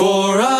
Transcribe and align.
For 0.00 0.40
I 0.40 0.59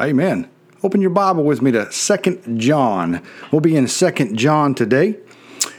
Amen. 0.00 0.48
Open 0.84 1.00
your 1.00 1.10
Bible 1.10 1.42
with 1.42 1.60
me 1.60 1.72
to 1.72 1.90
Second 1.90 2.60
John. 2.60 3.20
We'll 3.50 3.60
be 3.60 3.74
in 3.74 3.88
Second 3.88 4.36
John 4.36 4.72
today. 4.72 5.16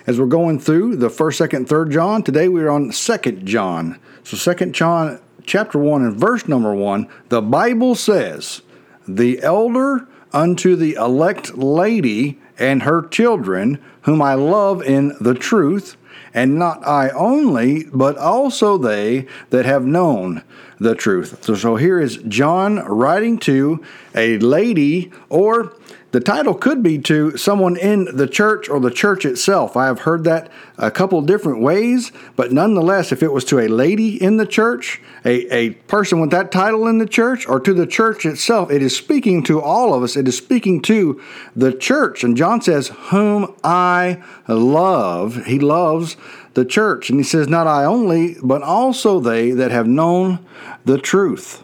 As 0.06 0.20
we're 0.20 0.26
going 0.26 0.59
through 0.59 0.98
the 0.98 1.09
first, 1.09 1.38
second, 1.38 1.70
third 1.70 1.92
John, 1.92 2.22
today 2.22 2.50
we're 2.50 2.70
on 2.70 2.92
Second 2.92 3.45
John. 3.45 3.98
So 4.26 4.36
Second 4.36 4.76
John 4.76 5.22
chapter 5.45 5.80
1 5.80 6.03
and 6.03 6.20
verse 6.20 6.50
number 6.50 6.73
1, 6.73 7.08
the 7.30 7.42
Bible 7.42 7.95
says, 7.95 8.61
"The 9.08 9.42
elder 9.42 10.06
unto 10.33 10.76
the 10.76 10.95
elect 10.95 11.58
lady 11.58 12.39
and 12.58 12.83
her 12.83 13.02
children, 13.04 13.80
whom 14.02 14.22
I 14.22 14.33
love 14.33 14.83
in 14.83 15.16
the 15.22 15.33
truth, 15.33 15.95
and 16.34 16.58
not 16.58 16.86
I 16.88 17.09
only, 17.09 17.86
but 17.86 18.17
also 18.17 18.78
they 18.78 19.28
that 19.50 19.66
have 19.66 19.86
known 19.86 20.44
the 20.80 20.95
truth. 20.95 21.44
So, 21.44 21.56
so 21.56 21.76
here 21.76 22.00
is 22.00 22.17
John 22.28 22.78
writing 22.78 23.38
to 23.39 23.84
a 24.16 24.38
lady, 24.39 25.11
or 25.30 25.76
the 26.12 26.20
title 26.20 26.56
could 26.56 26.82
be 26.82 26.98
to 27.00 27.38
someone 27.38 27.78
in 27.78 28.16
the 28.16 28.28
church 28.28 28.68
or 28.68 28.80
the 28.80 28.90
church 28.90 29.26
itself. 29.26 29.78
I 29.78 29.86
have 29.86 30.00
heard 30.02 30.24
that 30.24 30.50
a 30.78 30.90
couple 30.90 31.22
different 31.22 31.62
ways, 31.62 32.12
but 32.36 32.52
nonetheless, 32.52 33.12
if 33.12 33.22
it 33.22 33.32
was 33.32 33.46
to 33.46 33.60
a 33.60 33.68
lady 33.68 34.22
in 34.22 34.38
the 34.38 34.46
church, 34.48 35.02
a, 35.24 35.54
a 35.54 35.70
person 35.72 36.20
with 36.20 36.32
that 36.32 36.52
title 36.52 36.88
in 36.88 36.98
the 36.98 37.06
church, 37.06 37.48
or 37.48 37.60
to 37.60 37.74
the 37.76 37.86
church 37.86 38.26
itself, 38.26 38.72
it 38.72 38.82
is 38.82 38.96
speaking 38.96 39.44
to 39.44 39.62
all 39.62 39.94
of 39.94 40.02
us. 40.02 40.16
It 40.16 40.28
is 40.28 40.36
speaking 40.36 40.82
to 40.84 41.22
the 41.56 41.74
church. 41.74 42.23
And 42.23 42.36
John 42.36 42.62
says, 42.62 42.88
Whom 43.10 43.54
I 43.64 44.23
love. 44.48 45.46
He 45.46 45.60
loves 45.60 46.18
the 46.56 46.66
church. 46.66 47.12
And 47.12 47.20
he 47.20 47.23
says, 47.23 47.48
Not 47.48 47.68
I 47.68 47.86
only, 47.86 48.36
but 48.42 48.64
also 48.64 49.20
they 49.20 49.52
that 49.52 49.70
have 49.70 49.88
known 49.88 50.40
the 50.86 50.98
truth. 50.98 51.64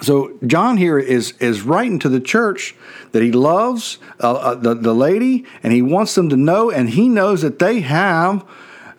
So 0.00 0.36
John 0.46 0.76
here 0.76 0.98
is 0.98 1.32
is 1.40 1.62
writing 1.62 1.98
to 2.00 2.08
the 2.08 2.20
church 2.20 2.74
that 3.12 3.22
he 3.22 3.32
loves 3.32 3.98
uh, 4.20 4.32
uh, 4.32 4.54
the 4.54 4.74
the 4.74 4.94
lady, 4.94 5.44
and 5.62 5.72
he 5.72 5.82
wants 5.82 6.14
them 6.14 6.28
to 6.30 6.36
know, 6.36 6.70
and 6.70 6.90
he 6.90 7.08
knows 7.08 7.42
that 7.42 7.58
they 7.58 7.80
have 7.80 8.44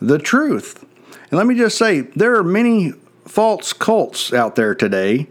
the 0.01 0.17
truth. 0.19 0.83
And 1.31 1.37
let 1.37 1.47
me 1.47 1.55
just 1.55 1.77
say, 1.77 2.01
there 2.01 2.35
are 2.35 2.43
many 2.43 2.93
false 3.25 3.73
cults 3.73 4.31
out 4.33 4.55
there 4.55 4.75
today. 4.75 5.27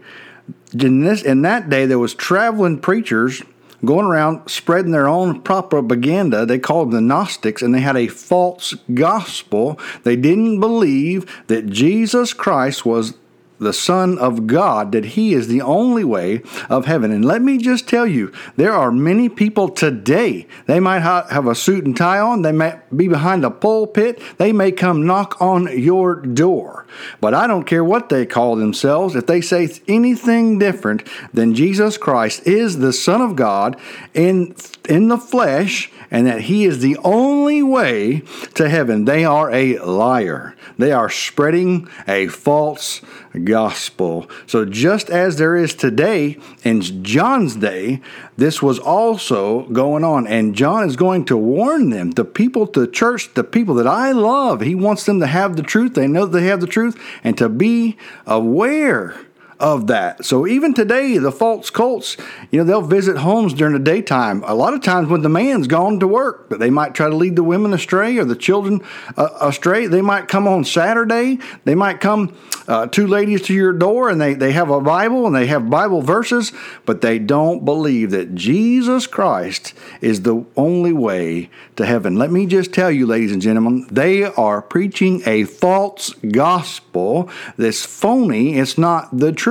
In 0.73 1.03
this 1.03 1.23
in 1.23 1.41
that 1.43 1.69
day, 1.69 1.85
there 1.85 1.99
was 1.99 2.13
traveling 2.13 2.79
preachers 2.79 3.41
going 3.83 4.05
around 4.05 4.49
spreading 4.49 4.91
their 4.91 5.07
own 5.07 5.41
propaganda. 5.41 6.45
They 6.45 6.59
called 6.59 6.91
them 6.91 6.95
the 6.95 7.01
Gnostics, 7.01 7.61
and 7.61 7.73
they 7.73 7.81
had 7.81 7.95
a 7.95 8.07
false 8.07 8.73
gospel. 8.93 9.79
They 10.03 10.15
didn't 10.15 10.59
believe 10.59 11.25
that 11.47 11.67
Jesus 11.67 12.33
Christ 12.33 12.85
was 12.85 13.13
the 13.59 13.73
Son 13.73 14.17
of 14.17 14.47
God, 14.47 14.91
that 14.91 15.05
He 15.05 15.33
is 15.33 15.47
the 15.47 15.61
only 15.61 16.03
way 16.03 16.41
of 16.69 16.85
heaven. 16.85 17.11
And 17.11 17.23
let 17.23 17.41
me 17.41 17.57
just 17.57 17.87
tell 17.87 18.07
you, 18.07 18.31
there 18.55 18.73
are 18.73 18.91
many 18.91 19.29
people 19.29 19.69
today. 19.69 20.47
They 20.65 20.79
might 20.79 21.01
ha- 21.01 21.27
have 21.29 21.47
a 21.47 21.55
suit 21.55 21.85
and 21.85 21.95
tie 21.95 22.19
on, 22.19 22.41
they 22.41 22.51
might 22.51 22.95
be 22.95 23.07
behind 23.07 23.45
a 23.45 23.51
pulpit, 23.51 24.21
they 24.37 24.51
may 24.51 24.71
come 24.71 25.05
knock 25.05 25.41
on 25.41 25.77
your 25.77 26.15
door. 26.15 26.85
But 27.19 27.33
I 27.33 27.47
don't 27.47 27.65
care 27.65 27.83
what 27.83 28.09
they 28.09 28.25
call 28.25 28.55
themselves, 28.55 29.15
if 29.15 29.25
they 29.25 29.41
say 29.41 29.69
anything 29.87 30.59
different 30.59 31.07
than 31.33 31.55
Jesus 31.55 31.97
Christ 31.97 32.45
is 32.45 32.79
the 32.79 32.93
Son 32.93 33.21
of 33.21 33.35
God 33.35 33.79
in, 34.13 34.55
in 34.87 35.07
the 35.07 35.17
flesh, 35.17 35.91
and 36.15 36.25
that 36.27 36.43
He 36.43 36.63
is 36.63 36.79
the 36.79 36.97
only 37.03 37.61
way 37.61 38.21
to 38.53 38.69
heaven, 38.69 39.03
they 39.03 39.25
are 39.25 39.51
a 39.51 39.77
liar. 39.79 40.55
They 40.77 40.93
are 40.93 41.09
spreading 41.09 41.89
a 42.07 42.27
false 42.27 43.01
gospel. 43.43 44.29
So, 44.47 44.63
just 44.63 45.09
as 45.09 45.35
there 45.35 45.57
is 45.57 45.75
today 45.75 46.37
in 46.63 47.03
John's 47.03 47.57
day, 47.57 48.01
this 48.37 48.61
was 48.61 48.79
also 48.79 49.63
going 49.63 50.05
on. 50.05 50.25
And 50.25 50.55
John 50.55 50.87
is 50.87 50.95
going 50.95 51.25
to 51.25 51.35
warn 51.35 51.89
them, 51.89 52.11
the 52.11 52.23
people, 52.23 52.65
the 52.65 52.87
church, 52.87 53.33
the 53.33 53.43
people 53.43 53.75
that 53.75 53.87
I 53.87 54.13
love. 54.13 54.61
He 54.61 54.73
wants 54.73 55.05
them 55.05 55.19
to 55.19 55.27
have 55.27 55.57
the 55.57 55.63
truth. 55.63 55.95
They 55.95 56.07
know 56.07 56.25
they 56.25 56.45
have 56.45 56.61
the 56.61 56.65
truth 56.65 56.97
and 57.25 57.37
to 57.37 57.49
be 57.49 57.97
aware 58.25 59.17
of 59.59 59.87
that. 59.87 60.25
So 60.25 60.45
even 60.47 60.73
today, 60.73 61.17
the 61.17 61.31
false 61.31 61.69
cults, 61.69 62.17
you 62.51 62.59
know, 62.59 62.65
they'll 62.65 62.81
visit 62.81 63.17
homes 63.17 63.53
during 63.53 63.73
the 63.73 63.79
daytime. 63.79 64.43
A 64.45 64.53
lot 64.55 64.73
of 64.73 64.81
times 64.81 65.07
when 65.07 65.21
the 65.21 65.29
man's 65.29 65.67
gone 65.67 65.99
to 65.99 66.07
work, 66.07 66.49
but 66.49 66.59
they 66.59 66.69
might 66.69 66.93
try 66.93 67.09
to 67.09 67.15
lead 67.15 67.35
the 67.35 67.43
women 67.43 67.73
astray 67.73 68.17
or 68.17 68.25
the 68.25 68.35
children 68.35 68.81
uh, 69.15 69.29
astray. 69.39 69.87
They 69.87 70.01
might 70.01 70.27
come 70.27 70.47
on 70.47 70.65
Saturday. 70.65 71.39
They 71.63 71.75
might 71.75 72.01
come 72.01 72.35
uh, 72.67 72.87
two 72.87 73.07
ladies 73.07 73.43
to 73.43 73.53
your 73.53 73.71
door 73.71 74.09
and 74.09 74.19
they, 74.19 74.33
they 74.33 74.51
have 74.51 74.69
a 74.69 74.81
Bible 74.81 75.25
and 75.25 75.35
they 75.35 75.47
have 75.47 75.69
Bible 75.69 76.01
verses, 76.01 76.51
but 76.85 77.01
they 77.01 77.19
don't 77.19 77.63
believe 77.63 78.11
that 78.11 78.35
Jesus 78.35 79.07
Christ 79.07 79.73
is 80.01 80.23
the 80.23 80.43
only 80.57 80.91
way 80.91 81.49
to 81.75 81.85
heaven. 81.85 82.17
Let 82.17 82.31
me 82.31 82.45
just 82.45 82.73
tell 82.73 82.91
you, 82.91 83.05
ladies 83.05 83.31
and 83.31 83.41
gentlemen, 83.41 83.87
they 83.91 84.23
are 84.23 84.61
preaching 84.61 85.21
a 85.25 85.43
false 85.45 86.13
gospel 86.13 87.29
This 87.57 87.85
phony. 87.85 88.57
It's 88.57 88.77
not 88.77 89.17
the. 89.17 89.44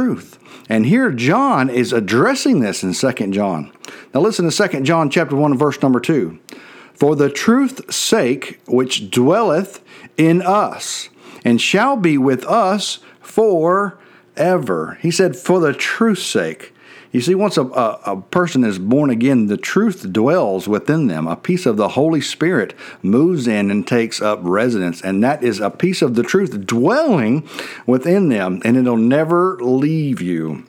And 0.69 0.87
here 0.87 1.10
John 1.10 1.71
is 1.71 1.93
addressing 1.93 2.60
this 2.60 2.82
in 2.82 2.94
2 2.94 3.31
John. 3.31 3.72
Now 4.12 4.21
listen 4.21 4.50
to 4.50 4.69
2 4.69 4.81
John 4.82 5.10
chapter 5.10 5.37
1 5.37 5.56
verse 5.56 5.81
number 5.82 6.00
2. 6.00 6.38
For 6.94 7.16
the 7.16 7.31
truth's 7.31 7.94
sake 7.94 8.60
which 8.66 9.10
dwelleth 9.10 9.82
in 10.16 10.43
us 10.43 11.09
and 11.44 11.60
shall 11.60 11.97
be 11.97 12.19
with 12.19 12.44
us 12.47 12.99
forever. 13.21 14.99
He 15.00 15.10
said, 15.10 15.37
for 15.37 15.60
the 15.60 15.72
truth's 15.72 16.22
sake. 16.22 16.73
You 17.14 17.20
see, 17.20 17.36
once 17.36 17.56
a, 17.56 17.62
a, 17.62 18.00
a, 18.06 18.20
person 18.22 18.64
is 18.64 18.80
born 18.80 19.08
again, 19.08 19.47
the 19.47 19.56
truth 19.56 20.12
dwells 20.12 20.66
within 20.66 21.06
them. 21.06 21.28
A 21.28 21.36
piece 21.36 21.64
of 21.64 21.76
the 21.76 21.91
Holy 21.91 22.20
Spirit 22.20 22.75
moves 23.04 23.47
in 23.47 23.70
and 23.70 23.86
takes 23.86 24.20
up 24.20 24.41
residence, 24.42 25.00
and 25.00 25.22
that 25.22 25.44
is 25.44 25.60
a 25.60 25.70
piece 25.70 26.02
of 26.02 26.16
the 26.16 26.25
truth 26.25 26.66
dwelling 26.66 27.48
within 27.86 28.30
them, 28.30 28.60
and 28.64 28.76
it'll 28.76 28.96
never 28.96 29.56
leave 29.61 30.20
you. 30.20 30.66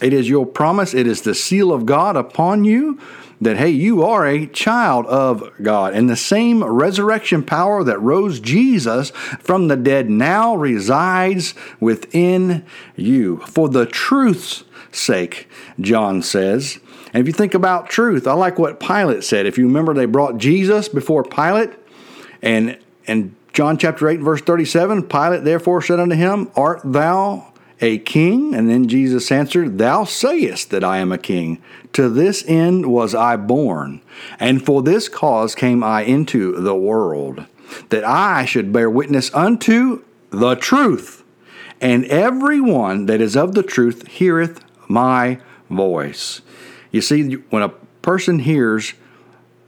It 0.00 0.14
is 0.14 0.26
your 0.26 0.46
promise, 0.46 0.94
it 0.94 1.06
is 1.06 1.20
the 1.20 1.34
seal 1.34 1.70
of 1.70 1.84
God 1.84 2.16
upon 2.16 2.64
you 2.64 2.98
that, 3.42 3.58
hey, 3.58 3.68
you 3.68 4.02
are 4.04 4.26
a 4.26 4.46
child 4.46 5.04
of 5.04 5.52
God. 5.60 5.92
And 5.92 6.08
the 6.08 6.16
same 6.16 6.64
resurrection 6.64 7.42
power 7.42 7.84
that 7.84 8.00
rose 8.00 8.40
Jesus 8.40 9.10
from 9.10 9.68
the 9.68 9.76
dead 9.76 10.08
now 10.08 10.54
resides 10.54 11.52
within 11.78 12.64
you. 12.96 13.38
For 13.48 13.68
the 13.68 13.84
truth's 13.84 14.64
sake, 14.92 15.48
John 15.80 16.22
says. 16.22 16.78
And 17.12 17.20
if 17.20 17.26
you 17.26 17.32
think 17.32 17.54
about 17.54 17.90
truth, 17.90 18.26
I 18.26 18.32
like 18.32 18.58
what 18.58 18.80
Pilate 18.80 19.24
said. 19.24 19.46
If 19.46 19.58
you 19.58 19.66
remember, 19.66 19.92
they 19.94 20.06
brought 20.06 20.38
Jesus 20.38 20.88
before 20.88 21.24
Pilate, 21.24 21.70
and 22.40 22.78
and 23.06 23.34
John 23.52 23.76
chapter 23.76 24.08
8, 24.08 24.20
verse 24.20 24.40
37, 24.40 25.08
Pilate 25.08 25.44
therefore 25.44 25.82
said 25.82 26.00
unto 26.00 26.14
him, 26.16 26.50
Art 26.56 26.80
thou 26.84 27.52
a 27.82 27.98
king? 27.98 28.54
And 28.54 28.70
then 28.70 28.88
Jesus 28.88 29.30
answered, 29.30 29.76
Thou 29.76 30.04
sayest 30.04 30.70
that 30.70 30.84
I 30.84 30.98
am 30.98 31.12
a 31.12 31.18
king. 31.18 31.62
To 31.94 32.08
this 32.08 32.44
end 32.46 32.86
was 32.86 33.14
I 33.14 33.36
born, 33.36 34.00
and 34.40 34.64
for 34.64 34.82
this 34.82 35.10
cause 35.10 35.54
came 35.54 35.84
I 35.84 36.02
into 36.02 36.58
the 36.58 36.74
world, 36.74 37.44
that 37.90 38.04
I 38.04 38.46
should 38.46 38.72
bear 38.72 38.88
witness 38.88 39.34
unto 39.34 40.02
the 40.30 40.54
truth. 40.54 41.22
And 41.82 42.06
everyone 42.06 43.06
that 43.06 43.20
is 43.20 43.36
of 43.36 43.54
the 43.54 43.62
truth 43.62 44.06
heareth 44.06 44.64
my 44.92 45.40
voice. 45.70 46.42
You 46.90 47.00
see, 47.00 47.32
when 47.50 47.62
a 47.62 47.70
person 48.02 48.40
hears 48.40 48.92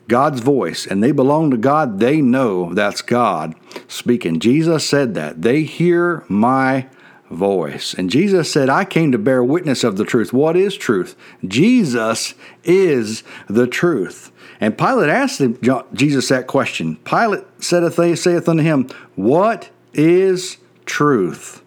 God's 0.06 0.40
voice 0.40 0.86
and 0.86 1.02
they 1.02 1.12
belong 1.12 1.50
to 1.50 1.56
God, 1.56 1.98
they 1.98 2.20
know 2.20 2.74
that's 2.74 3.00
God 3.00 3.54
speaking. 3.88 4.38
Jesus 4.38 4.86
said 4.86 5.14
that. 5.14 5.40
They 5.40 5.62
hear 5.62 6.24
my 6.28 6.88
voice. 7.30 7.94
And 7.94 8.10
Jesus 8.10 8.52
said, 8.52 8.68
I 8.68 8.84
came 8.84 9.12
to 9.12 9.18
bear 9.18 9.42
witness 9.42 9.82
of 9.82 9.96
the 9.96 10.04
truth. 10.04 10.32
What 10.32 10.56
is 10.56 10.76
truth? 10.76 11.16
Jesus 11.46 12.34
is 12.62 13.24
the 13.48 13.66
truth. 13.66 14.30
And 14.60 14.76
Pilate 14.76 15.08
asked 15.08 15.40
him, 15.40 15.58
Jesus 15.94 16.28
that 16.28 16.46
question. 16.46 16.96
Pilate 16.96 17.44
saith, 17.60 18.18
saith 18.18 18.48
unto 18.48 18.62
him, 18.62 18.88
What 19.16 19.70
is 19.94 20.58
truth? 20.84 21.62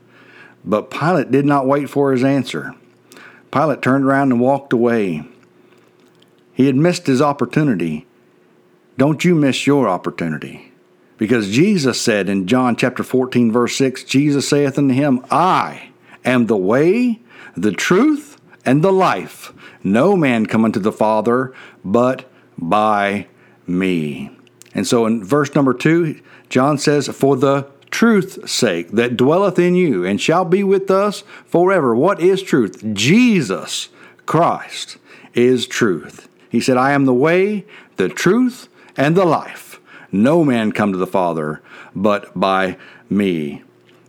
But 0.63 0.92
Pilate 0.92 1.31
did 1.31 1.45
not 1.45 1.65
wait 1.65 1.89
for 1.89 2.12
his 2.12 2.24
answer. 2.24 2.75
Pilate 3.57 3.81
turned 3.81 4.06
around 4.06 4.31
and 4.31 4.39
walked 4.39 4.71
away. 4.71 5.24
He 6.54 6.68
had 6.68 6.75
missed 6.75 7.07
his 7.07 7.24
opportunity. 7.24 8.06
Don't 9.00 9.25
you 9.25 9.33
miss 9.33 9.65
your 9.65 9.89
opportunity. 9.89 10.71
Because 11.18 11.50
Jesus 11.50 12.00
said 12.00 12.30
in 12.30 12.45
John 12.45 12.75
chapter 12.75 13.01
14, 13.01 13.51
verse 13.51 13.75
6, 13.75 14.04
Jesus 14.04 14.48
saith 14.48 14.77
unto 14.77 14.94
him, 14.94 15.25
I 15.31 15.89
am 16.24 16.45
the 16.45 16.56
way, 16.56 17.19
the 17.56 17.71
truth, 17.71 18.39
and 18.63 18.83
the 18.83 18.94
life. 18.94 19.51
No 19.83 20.15
man 20.15 20.45
come 20.45 20.63
unto 20.63 20.80
the 20.80 20.92
Father 20.92 21.51
but 21.83 22.30
by 22.59 23.25
me. 23.65 24.30
And 24.75 24.86
so 24.86 25.07
in 25.07 25.24
verse 25.24 25.56
number 25.56 25.74
2, 25.74 26.21
John 26.50 26.77
says, 26.77 27.07
For 27.07 27.36
the 27.36 27.68
truth's 27.92 28.51
sake 28.51 28.92
that 28.92 29.18
dwelleth 29.18 29.60
in 29.60 29.75
you 29.75 30.06
and 30.06 30.19
shall 30.19 30.45
be 30.45 30.63
with 30.63 30.89
us 30.92 31.24
forever. 31.45 31.95
What 31.95 32.19
is 32.19 32.42
truth? 32.42 32.84
Jesus 32.94 33.89
Christ 34.25 34.98
is 35.34 35.68
truth. 35.68 36.28
He 36.50 36.60
said, 36.60 36.78
I 36.78 36.92
am 36.92 37.06
the 37.06 37.13
way, 37.13 37.66
the 37.98 38.10
truth, 38.10 38.69
and 38.95 39.16
the 39.16 39.25
life. 39.25 39.80
No 40.12 40.44
man 40.44 40.72
come 40.72 40.92
to 40.92 40.98
the 40.98 41.07
Father 41.07 41.62
but 41.95 42.38
by 42.39 42.78
me. 43.10 43.63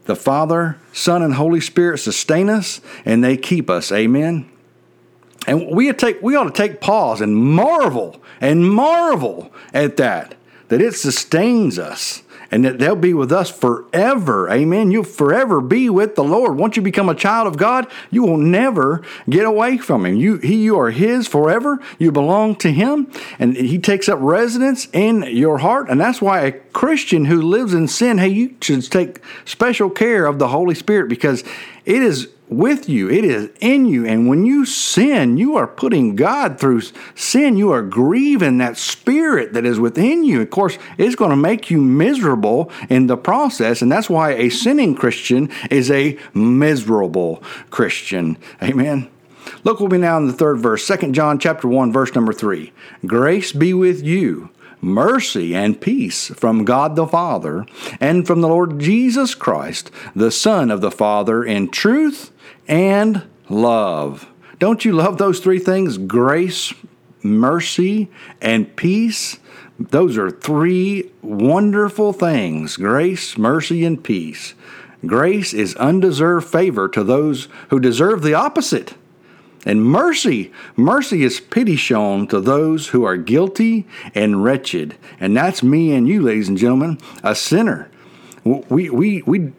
The 0.04 0.16
Father, 0.16 0.78
Son, 0.92 1.22
and 1.22 1.34
Holy 1.34 1.60
Spirit 1.60 1.98
sustain 1.98 2.48
us 2.48 2.80
and 3.04 3.22
they 3.22 3.36
keep 3.36 3.68
us. 3.68 3.92
Amen. 3.92 4.50
And 5.46 5.68
we 5.68 5.92
take 5.92 6.22
we 6.22 6.36
ought 6.36 6.44
to 6.44 6.50
take 6.50 6.80
pause 6.80 7.20
and 7.20 7.34
marvel 7.34 8.22
and 8.40 8.70
marvel 8.70 9.52
at 9.72 9.96
that, 9.96 10.34
that 10.68 10.80
it 10.80 10.94
sustains 10.94 11.78
us 11.78 12.22
and 12.50 12.64
that 12.64 12.78
they'll 12.78 12.96
be 12.96 13.14
with 13.14 13.30
us 13.30 13.50
forever. 13.50 14.50
Amen. 14.50 14.90
You'll 14.90 15.04
forever 15.04 15.60
be 15.60 15.90
with 15.90 16.14
the 16.14 16.24
Lord. 16.24 16.56
Once 16.56 16.76
you 16.76 16.82
become 16.82 17.08
a 17.08 17.14
child 17.14 17.46
of 17.46 17.56
God, 17.56 17.86
you 18.10 18.22
will 18.22 18.38
never 18.38 19.02
get 19.28 19.44
away 19.44 19.78
from 19.78 20.06
Him. 20.06 20.16
You, 20.16 20.38
he, 20.38 20.62
you 20.62 20.78
are 20.78 20.90
His 20.90 21.26
forever. 21.26 21.78
You 21.98 22.12
belong 22.12 22.56
to 22.56 22.72
Him, 22.72 23.10
and 23.38 23.56
He 23.56 23.78
takes 23.78 24.08
up 24.08 24.18
residence 24.20 24.88
in 24.92 25.22
your 25.24 25.58
heart. 25.58 25.88
And 25.90 26.00
that's 26.00 26.22
why 26.22 26.40
a 26.40 26.52
Christian 26.52 27.26
who 27.26 27.42
lives 27.42 27.74
in 27.74 27.88
sin, 27.88 28.18
hey, 28.18 28.28
you 28.28 28.56
should 28.60 28.90
take 28.90 29.20
special 29.44 29.90
care 29.90 30.26
of 30.26 30.38
the 30.38 30.48
Holy 30.48 30.74
Spirit 30.74 31.08
because 31.08 31.44
it 31.88 32.02
is 32.02 32.28
with 32.50 32.86
you. 32.86 33.08
It 33.08 33.24
is 33.24 33.48
in 33.60 33.86
you. 33.86 34.06
And 34.06 34.28
when 34.28 34.44
you 34.44 34.66
sin, 34.66 35.38
you 35.38 35.56
are 35.56 35.66
putting 35.66 36.16
God 36.16 36.60
through 36.60 36.82
sin. 37.14 37.56
You 37.56 37.72
are 37.72 37.80
grieving 37.82 38.58
that 38.58 38.76
spirit 38.76 39.54
that 39.54 39.64
is 39.64 39.80
within 39.80 40.22
you. 40.22 40.42
Of 40.42 40.50
course, 40.50 40.76
it's 40.98 41.14
going 41.14 41.30
to 41.30 41.36
make 41.36 41.70
you 41.70 41.80
miserable 41.80 42.70
in 42.90 43.06
the 43.06 43.16
process. 43.16 43.80
And 43.80 43.90
that's 43.90 44.10
why 44.10 44.32
a 44.32 44.50
sinning 44.50 44.96
Christian 44.96 45.50
is 45.70 45.90
a 45.90 46.18
miserable 46.34 47.42
Christian. 47.70 48.36
Amen. 48.62 49.08
Look 49.64 49.80
with 49.80 49.90
me 49.90 49.96
now 49.96 50.18
in 50.18 50.26
the 50.26 50.34
third 50.34 50.58
verse, 50.58 50.86
2 50.86 51.12
John 51.12 51.38
chapter 51.38 51.66
1, 51.68 51.90
verse 51.90 52.14
number 52.14 52.34
3. 52.34 52.70
Grace 53.06 53.52
be 53.52 53.72
with 53.72 54.02
you 54.02 54.50
mercy 54.80 55.54
and 55.54 55.80
peace 55.80 56.28
from 56.28 56.64
God 56.64 56.96
the 56.96 57.06
Father 57.06 57.66
and 58.00 58.26
from 58.26 58.40
the 58.40 58.48
Lord 58.48 58.78
Jesus 58.78 59.34
Christ, 59.34 59.90
the 60.14 60.30
Son 60.30 60.70
of 60.70 60.80
the 60.80 60.90
Father, 60.90 61.44
in 61.44 61.70
truth 61.70 62.30
and 62.66 63.24
love. 63.48 64.28
Don't 64.58 64.84
you 64.84 64.92
love 64.92 65.18
those 65.18 65.40
three 65.40 65.58
things? 65.58 65.98
Grace, 65.98 66.74
mercy, 67.22 68.10
and 68.40 68.74
peace. 68.76 69.38
Those 69.78 70.18
are 70.18 70.30
three 70.30 71.10
wonderful 71.22 72.12
things 72.12 72.76
grace, 72.76 73.38
mercy, 73.38 73.84
and 73.84 74.02
peace. 74.02 74.54
Grace 75.06 75.54
is 75.54 75.76
undeserved 75.76 76.48
favor 76.48 76.88
to 76.88 77.04
those 77.04 77.48
who 77.70 77.78
deserve 77.78 78.22
the 78.22 78.34
opposite. 78.34 78.94
And 79.68 79.84
mercy, 79.84 80.50
mercy 80.76 81.22
is 81.22 81.40
pity 81.40 81.76
shown 81.76 82.26
to 82.28 82.40
those 82.40 82.88
who 82.88 83.04
are 83.04 83.18
guilty 83.18 83.86
and 84.14 84.42
wretched. 84.42 84.96
And 85.20 85.36
that's 85.36 85.62
me 85.62 85.92
and 85.92 86.08
you, 86.08 86.22
ladies 86.22 86.48
and 86.48 86.56
gentlemen, 86.56 86.96
a 87.22 87.34
sinner. 87.34 87.90
We, 88.44 88.88
we, 88.88 89.20
we 89.22 89.52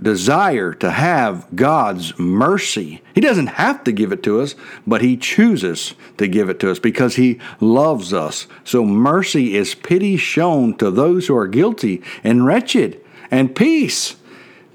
desire 0.00 0.72
to 0.74 0.92
have 0.92 1.48
God's 1.56 2.16
mercy. 2.16 3.02
He 3.12 3.20
doesn't 3.20 3.48
have 3.48 3.82
to 3.84 3.92
give 3.92 4.12
it 4.12 4.22
to 4.22 4.40
us, 4.40 4.54
but 4.86 5.02
He 5.02 5.16
chooses 5.16 5.94
to 6.18 6.28
give 6.28 6.48
it 6.48 6.60
to 6.60 6.70
us 6.70 6.78
because 6.78 7.16
He 7.16 7.40
loves 7.58 8.12
us. 8.12 8.46
So 8.62 8.84
mercy 8.84 9.56
is 9.56 9.74
pity 9.74 10.16
shown 10.16 10.76
to 10.76 10.92
those 10.92 11.26
who 11.26 11.36
are 11.36 11.48
guilty 11.48 12.04
and 12.22 12.46
wretched. 12.46 13.00
And 13.32 13.56
peace. 13.56 14.14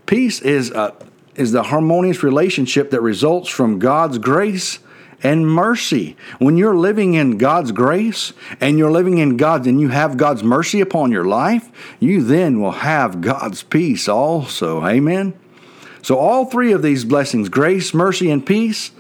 Peace 0.05 0.41
is, 0.41 0.69
a, 0.71 0.93
is 1.35 1.51
the 1.51 1.63
harmonious 1.63 2.23
relationship 2.23 2.91
that 2.91 3.01
results 3.01 3.49
from 3.49 3.79
God's 3.79 4.17
grace 4.17 4.79
and 5.23 5.47
mercy. 5.47 6.15
When 6.39 6.57
you're 6.57 6.75
living 6.75 7.13
in 7.13 7.37
God's 7.37 7.71
grace 7.71 8.33
and 8.59 8.77
you're 8.77 8.91
living 8.91 9.19
in 9.19 9.37
God's 9.37 9.67
and 9.67 9.79
you 9.79 9.89
have 9.89 10.17
God's 10.17 10.43
mercy 10.43 10.81
upon 10.81 11.11
your 11.11 11.25
life, 11.25 11.69
you 11.99 12.23
then 12.23 12.59
will 12.59 12.71
have 12.71 13.21
God's 13.21 13.63
peace 13.63 14.07
also. 14.07 14.85
Amen. 14.85 15.33
So 16.01 16.17
all 16.17 16.45
three 16.45 16.71
of 16.71 16.81
these 16.81 17.05
blessings, 17.05 17.49
grace, 17.49 17.93
mercy, 17.93 18.31
and 18.31 18.45
peace, 18.45 18.91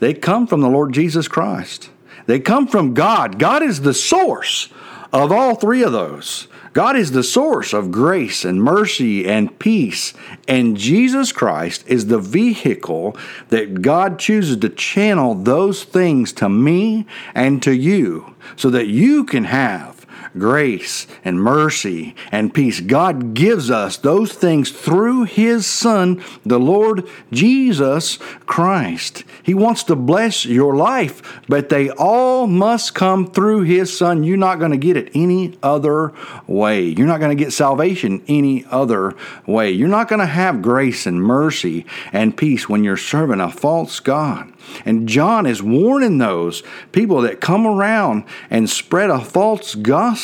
they 0.00 0.14
come 0.14 0.46
from 0.46 0.60
the 0.60 0.68
Lord 0.68 0.92
Jesus 0.92 1.28
Christ. 1.28 1.90
They 2.26 2.40
come 2.40 2.66
from 2.66 2.94
God. 2.94 3.38
God 3.38 3.62
is 3.62 3.80
the 3.80 3.94
source 3.94 4.68
of 5.12 5.32
all 5.32 5.54
three 5.54 5.82
of 5.82 5.92
those. 5.92 6.48
God 6.72 6.96
is 6.96 7.12
the 7.12 7.22
source 7.22 7.72
of 7.72 7.90
grace 7.90 8.44
and 8.44 8.62
mercy 8.62 9.26
and 9.26 9.58
peace, 9.58 10.14
and 10.46 10.76
Jesus 10.76 11.32
Christ 11.32 11.84
is 11.86 12.06
the 12.06 12.18
vehicle 12.18 13.16
that 13.48 13.82
God 13.82 14.18
chooses 14.18 14.58
to 14.58 14.68
channel 14.68 15.34
those 15.34 15.84
things 15.84 16.32
to 16.34 16.48
me 16.48 17.06
and 17.34 17.62
to 17.62 17.74
you 17.74 18.34
so 18.56 18.70
that 18.70 18.86
you 18.86 19.24
can 19.24 19.44
have 19.44 19.97
grace 20.36 21.06
and 21.24 21.40
mercy 21.40 22.14
and 22.30 22.52
peace. 22.52 22.80
God 22.80 23.34
gives 23.34 23.70
us 23.70 23.96
those 23.96 24.32
things 24.32 24.70
through 24.70 25.24
His 25.24 25.66
Son, 25.66 26.22
the 26.44 26.58
Lord 26.58 27.06
Jesus 27.32 28.18
Christ. 28.46 29.24
He 29.42 29.54
wants 29.54 29.84
to 29.84 29.96
bless 29.96 30.44
your 30.44 30.76
life, 30.76 31.40
but 31.48 31.68
they 31.68 31.90
all 31.90 32.46
must 32.46 32.94
come 32.94 33.30
through 33.30 33.62
His 33.62 33.96
Son. 33.96 34.24
You're 34.24 34.36
not 34.36 34.58
going 34.58 34.72
to 34.72 34.76
get 34.76 34.96
it 34.96 35.10
any 35.14 35.56
other 35.62 36.12
way. 36.46 36.82
You're 36.82 37.06
not 37.06 37.20
going 37.20 37.36
to 37.36 37.44
get 37.44 37.52
salvation 37.52 38.22
any 38.28 38.64
other 38.66 39.14
way. 39.46 39.70
You're 39.70 39.88
not 39.88 40.08
going 40.08 40.20
to 40.20 40.26
have 40.26 40.62
grace 40.62 41.06
and 41.06 41.22
mercy 41.22 41.86
and 42.12 42.36
peace 42.36 42.68
when 42.68 42.84
you're 42.84 42.96
serving 42.96 43.40
a 43.40 43.50
false 43.50 44.00
God. 44.00 44.52
And 44.84 45.08
John 45.08 45.46
is 45.46 45.62
warning 45.62 46.18
those 46.18 46.62
people 46.92 47.22
that 47.22 47.40
come 47.40 47.66
around 47.66 48.24
and 48.50 48.68
spread 48.68 49.10
a 49.10 49.20
false 49.20 49.74
gospel. 49.74 50.17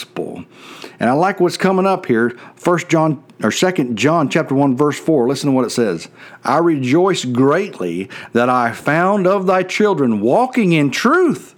And 0.99 1.11
I 1.11 1.13
like 1.13 1.41
what's 1.41 1.57
coming 1.57 1.87
up 1.87 2.07
here. 2.07 2.31
First 2.57 2.89
John 2.89 3.23
or 3.43 3.51
Second 3.51 3.97
John 3.97 4.29
chapter 4.29 4.55
1 4.55 4.77
verse 4.77 4.99
4. 4.99 5.29
Listen 5.29 5.51
to 5.51 5.55
what 5.55 5.65
it 5.65 5.71
says. 5.71 6.09
I 6.43 6.59
rejoice 6.59 7.25
greatly 7.25 8.09
that 8.33 8.49
I 8.49 8.73
found 8.73 9.27
of 9.27 9.47
thy 9.47 9.63
children 9.63 10.21
walking 10.21 10.73
in 10.73 10.91
truth 10.91 11.55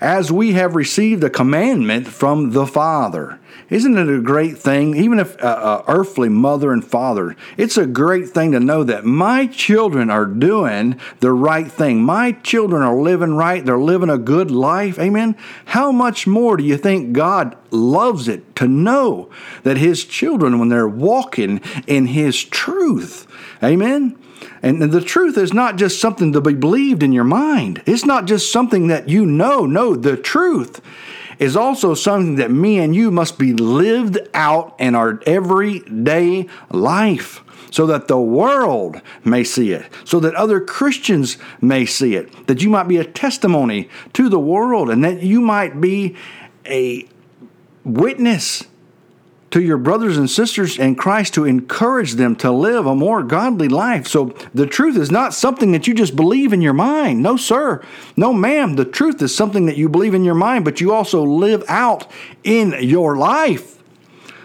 as 0.00 0.30
we 0.30 0.52
have 0.52 0.76
received 0.76 1.24
a 1.24 1.30
commandment 1.30 2.06
from 2.06 2.50
the 2.50 2.66
Father. 2.66 3.38
Isn't 3.68 3.98
it 3.98 4.08
a 4.08 4.20
great 4.20 4.58
thing? 4.58 4.96
Even 4.96 5.18
if 5.18 5.42
uh, 5.42 5.46
uh, 5.46 5.84
earthly 5.88 6.28
mother 6.28 6.72
and 6.72 6.84
father, 6.84 7.34
it's 7.56 7.76
a 7.76 7.86
great 7.86 8.28
thing 8.28 8.52
to 8.52 8.60
know 8.60 8.84
that 8.84 9.04
my 9.04 9.46
children 9.48 10.08
are 10.08 10.24
doing 10.24 11.00
the 11.18 11.32
right 11.32 11.70
thing. 11.70 12.02
My 12.02 12.32
children 12.32 12.82
are 12.82 12.96
living 12.96 13.34
right. 13.34 13.64
They're 13.64 13.78
living 13.78 14.10
a 14.10 14.18
good 14.18 14.52
life. 14.52 14.98
Amen. 15.00 15.36
How 15.66 15.90
much 15.90 16.28
more 16.28 16.56
do 16.56 16.62
you 16.62 16.76
think 16.76 17.12
God 17.12 17.56
loves 17.72 18.28
it 18.28 18.54
to 18.56 18.68
know 18.68 19.30
that 19.64 19.78
His 19.78 20.04
children, 20.04 20.60
when 20.60 20.68
they're 20.68 20.86
walking 20.86 21.60
in 21.88 22.06
His 22.06 22.44
truth, 22.44 23.26
Amen. 23.62 24.16
And 24.62 24.82
the 24.82 25.00
truth 25.00 25.38
is 25.38 25.52
not 25.52 25.76
just 25.76 26.00
something 26.00 26.32
to 26.32 26.40
be 26.40 26.54
believed 26.54 27.02
in 27.02 27.12
your 27.12 27.24
mind. 27.24 27.82
It's 27.86 28.04
not 28.04 28.26
just 28.26 28.52
something 28.52 28.88
that 28.88 29.08
you 29.08 29.24
know. 29.24 29.64
No, 29.64 29.94
the 29.94 30.16
truth 30.16 30.80
is 31.38 31.56
also 31.56 31.94
something 31.94 32.36
that 32.36 32.50
me 32.50 32.78
and 32.78 32.94
you 32.94 33.10
must 33.10 33.38
be 33.38 33.52
lived 33.52 34.18
out 34.34 34.74
in 34.78 34.94
our 34.94 35.20
everyday 35.26 36.46
life 36.70 37.42
so 37.70 37.86
that 37.86 38.08
the 38.08 38.18
world 38.18 39.00
may 39.24 39.44
see 39.44 39.72
it, 39.72 39.86
so 40.04 40.20
that 40.20 40.34
other 40.34 40.60
Christians 40.60 41.36
may 41.60 41.84
see 41.84 42.14
it, 42.14 42.46
that 42.46 42.62
you 42.62 42.70
might 42.70 42.88
be 42.88 42.96
a 42.96 43.04
testimony 43.04 43.90
to 44.14 44.28
the 44.28 44.38
world, 44.38 44.88
and 44.88 45.04
that 45.04 45.22
you 45.22 45.40
might 45.40 45.80
be 45.80 46.16
a 46.64 47.06
witness 47.84 48.64
to 49.56 49.62
your 49.62 49.78
brothers 49.78 50.18
and 50.18 50.28
sisters 50.28 50.78
in 50.78 50.94
Christ 50.94 51.32
to 51.32 51.46
encourage 51.46 52.16
them 52.16 52.36
to 52.36 52.50
live 52.50 52.84
a 52.84 52.94
more 52.94 53.22
godly 53.22 53.68
life. 53.68 54.06
So 54.06 54.34
the 54.52 54.66
truth 54.66 54.98
is 54.98 55.10
not 55.10 55.32
something 55.32 55.72
that 55.72 55.86
you 55.86 55.94
just 55.94 56.14
believe 56.14 56.52
in 56.52 56.60
your 56.60 56.74
mind. 56.74 57.22
No, 57.22 57.38
sir. 57.38 57.82
No, 58.18 58.34
ma'am. 58.34 58.76
The 58.76 58.84
truth 58.84 59.22
is 59.22 59.34
something 59.34 59.64
that 59.64 59.78
you 59.78 59.88
believe 59.88 60.12
in 60.12 60.24
your 60.24 60.34
mind, 60.34 60.66
but 60.66 60.82
you 60.82 60.92
also 60.92 61.22
live 61.22 61.64
out 61.68 62.06
in 62.44 62.74
your 62.80 63.16
life. 63.16 63.82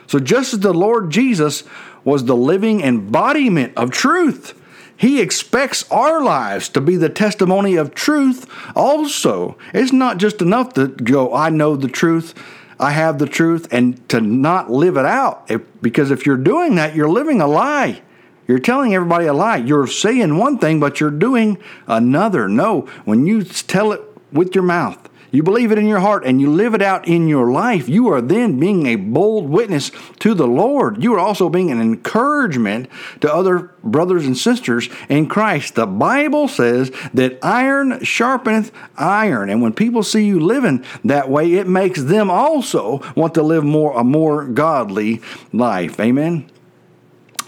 So 0.08 0.18
just 0.18 0.54
as 0.54 0.62
the 0.62 0.74
Lord 0.74 1.10
Jesus 1.10 1.66
was 2.06 2.24
the 2.24 2.38
living 2.38 2.80
embodiment 2.80 3.74
of 3.76 3.92
truth, 3.92 4.58
he 4.96 5.20
expects 5.20 5.84
our 5.92 6.24
lives 6.24 6.70
to 6.70 6.80
be 6.80 6.96
the 6.96 7.10
testimony 7.10 7.76
of 7.76 7.94
truth 7.94 8.50
also. 8.78 9.58
It's 9.74 9.92
not 9.92 10.20
just 10.20 10.42
enough 10.42 10.74
to 10.76 10.88
go, 10.88 11.34
I 11.34 11.50
know 11.50 11.76
the 11.76 11.90
truth 11.90 12.34
I 12.82 12.92
have 12.92 13.20
the 13.20 13.28
truth, 13.28 13.68
and 13.72 14.10
to 14.10 14.20
not 14.20 14.72
live 14.72 14.98
it 14.98 15.06
out. 15.06 15.46
If, 15.50 15.62
because 15.84 16.10
if 16.10 16.26
you're 16.26 16.36
doing 16.36 16.76
that, 16.76 16.96
you're 16.96 17.10
living 17.10 17.40
a 17.40 17.48
lie. 17.48 18.02
You're 18.48 18.60
telling 18.60 18.96
everybody 18.96 19.28
a 19.28 19.34
lie. 19.34 19.58
You're 19.58 19.86
saying 19.86 20.36
one 20.36 20.58
thing, 20.58 20.80
but 20.80 21.00
you're 21.00 21.12
doing 21.12 21.60
another. 21.86 22.50
No, 22.50 22.82
when 23.06 23.28
you 23.28 23.44
tell 23.44 23.92
it 23.92 24.02
with 24.34 24.56
your 24.56 24.64
mouth, 24.64 25.11
you 25.32 25.44
believe 25.44 25.72
it 25.72 25.78
in 25.78 25.88
your 25.88 26.02
heart 26.02 26.26
and 26.26 26.42
you 26.42 26.52
live 26.52 26.74
it 26.74 26.82
out 26.82 27.08
in 27.08 27.28
your 27.28 27.52
life, 27.52 27.88
you 27.88 28.10
are 28.10 28.22
then 28.22 28.60
being 28.60 28.86
a 28.86 28.98
bold 28.98 29.50
witness 29.50 29.92
to 30.20 30.34
the 30.34 30.48
Lord. 30.48 31.02
You 31.02 31.14
are 31.16 31.20
also 31.20 31.50
being 31.50 31.72
an 31.72 31.82
encouragement 31.82 32.90
to 33.22 33.34
other 33.34 33.72
brothers 33.82 34.26
and 34.26 34.38
sisters 34.38 34.90
in 35.08 35.28
Christ. 35.28 35.76
The 35.76 35.88
Bible 35.88 36.50
says 36.50 36.92
that 37.14 37.40
iron 37.42 38.00
sharpeneth 38.02 38.72
iron. 38.98 39.50
And 39.50 39.62
when 39.62 39.74
people 39.74 40.04
see 40.04 40.26
you 40.26 40.40
living 40.40 40.84
that 41.06 41.30
way, 41.30 41.54
it 41.54 41.68
makes 41.68 42.04
them 42.04 42.30
also 42.30 43.02
want 43.16 43.34
to 43.36 43.42
live 43.42 43.64
more 43.64 43.98
a 43.98 44.04
more 44.04 44.46
godly 44.46 45.22
life. 45.54 46.00
Amen. 46.00 46.50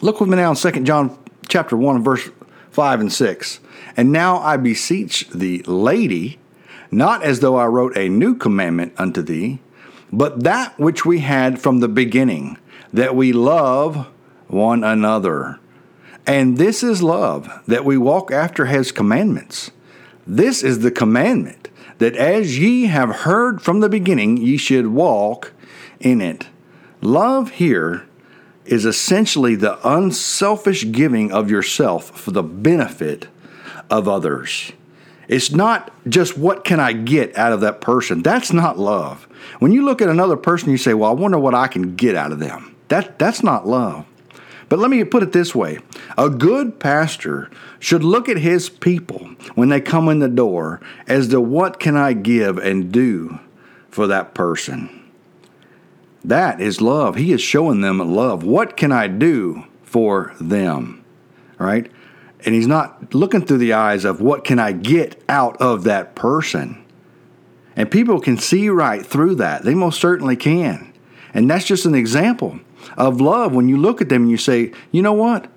Look 0.01 0.21
with 0.21 0.29
me 0.29 0.37
now 0.37 0.51
in 0.51 0.55
2 0.55 0.71
John 0.83 1.17
chapter 1.49 1.75
1 1.75 2.03
verse 2.03 2.29
5 2.71 3.01
and 3.01 3.13
6. 3.13 3.59
And 3.95 4.11
now 4.11 4.37
I 4.39 4.57
beseech 4.57 5.29
thee, 5.29 5.61
lady, 5.63 6.39
not 6.93 7.23
as 7.23 7.39
though 7.39 7.57
I 7.57 7.65
wrote 7.65 7.97
a 7.97 8.09
new 8.09 8.35
commandment 8.35 8.93
unto 8.97 9.21
thee, 9.21 9.59
but 10.11 10.43
that 10.43 10.79
which 10.79 11.05
we 11.05 11.19
had 11.19 11.59
from 11.59 11.79
the 11.79 11.87
beginning, 11.87 12.57
that 12.91 13.15
we 13.15 13.33
love 13.33 14.07
one 14.47 14.83
another. 14.83 15.59
And 16.25 16.57
this 16.57 16.83
is 16.83 17.01
love, 17.01 17.49
that 17.67 17.83
we 17.83 17.97
walk 17.97 18.31
after 18.31 18.67
his 18.67 18.91
commandments. 18.91 19.71
This 20.25 20.63
is 20.63 20.79
the 20.79 20.91
commandment, 20.91 21.69
that 21.97 22.15
as 22.15 22.59
ye 22.59 22.85
have 22.85 23.09
heard 23.09 23.61
from 23.61 23.79
the 23.79 23.89
beginning, 23.89 24.37
ye 24.37 24.55
should 24.57 24.87
walk 24.87 25.51
in 25.99 26.21
it. 26.21 26.47
Love 27.01 27.51
here 27.51 28.05
is 28.65 28.85
essentially 28.85 29.55
the 29.55 29.85
unselfish 29.87 30.89
giving 30.91 31.31
of 31.31 31.51
yourself 31.51 32.17
for 32.17 32.31
the 32.31 32.43
benefit 32.43 33.27
of 33.89 34.07
others. 34.07 34.71
It's 35.33 35.49
not 35.49 35.91
just 36.07 36.37
what 36.37 36.63
can 36.63 36.79
I 36.79 36.93
get 36.93 37.35
out 37.35 37.53
of 37.53 37.61
that 37.61 37.81
person. 37.81 38.21
That's 38.21 38.53
not 38.53 38.77
love. 38.77 39.23
When 39.57 39.71
you 39.71 39.83
look 39.83 39.99
at 39.99 40.07
another 40.07 40.37
person, 40.37 40.69
you 40.69 40.77
say, 40.77 40.93
Well, 40.93 41.09
I 41.09 41.13
wonder 41.13 41.39
what 41.39 41.55
I 41.55 41.65
can 41.65 41.95
get 41.95 42.13
out 42.13 42.31
of 42.31 42.37
them. 42.37 42.75
That, 42.89 43.17
that's 43.17 43.41
not 43.41 43.67
love. 43.67 44.05
But 44.69 44.77
let 44.77 44.91
me 44.91 45.03
put 45.03 45.23
it 45.23 45.31
this 45.31 45.55
way 45.55 45.79
a 46.19 46.29
good 46.29 46.79
pastor 46.79 47.49
should 47.79 48.03
look 48.03 48.29
at 48.29 48.37
his 48.37 48.69
people 48.69 49.31
when 49.55 49.69
they 49.69 49.81
come 49.81 50.07
in 50.07 50.19
the 50.19 50.29
door 50.29 50.79
as 51.07 51.29
to 51.29 51.41
what 51.41 51.79
can 51.79 51.97
I 51.97 52.13
give 52.13 52.59
and 52.59 52.91
do 52.91 53.39
for 53.89 54.05
that 54.05 54.35
person. 54.35 55.11
That 56.23 56.61
is 56.61 56.79
love. 56.79 57.15
He 57.15 57.31
is 57.31 57.41
showing 57.41 57.81
them 57.81 57.97
love. 57.97 58.43
What 58.43 58.77
can 58.77 58.91
I 58.91 59.07
do 59.07 59.63
for 59.81 60.35
them? 60.39 61.03
Right? 61.57 61.91
And 62.45 62.53
he's 62.53 62.67
not 62.67 63.13
looking 63.13 63.45
through 63.45 63.59
the 63.59 63.73
eyes 63.73 64.05
of 64.05 64.21
what 64.21 64.43
can 64.43 64.59
I 64.59 64.71
get 64.71 65.21
out 65.29 65.57
of 65.61 65.83
that 65.85 66.15
person. 66.15 66.83
And 67.75 67.89
people 67.89 68.19
can 68.19 68.37
see 68.37 68.69
right 68.69 69.05
through 69.05 69.35
that. 69.35 69.63
They 69.63 69.73
most 69.73 69.99
certainly 69.99 70.35
can. 70.35 70.93
And 71.33 71.49
that's 71.49 71.65
just 71.65 71.85
an 71.85 71.95
example 71.95 72.59
of 72.97 73.21
love 73.21 73.53
when 73.53 73.69
you 73.69 73.77
look 73.77 74.01
at 74.01 74.09
them 74.09 74.23
and 74.23 74.31
you 74.31 74.37
say, 74.37 74.71
you 74.91 75.01
know 75.01 75.13
what? 75.13 75.49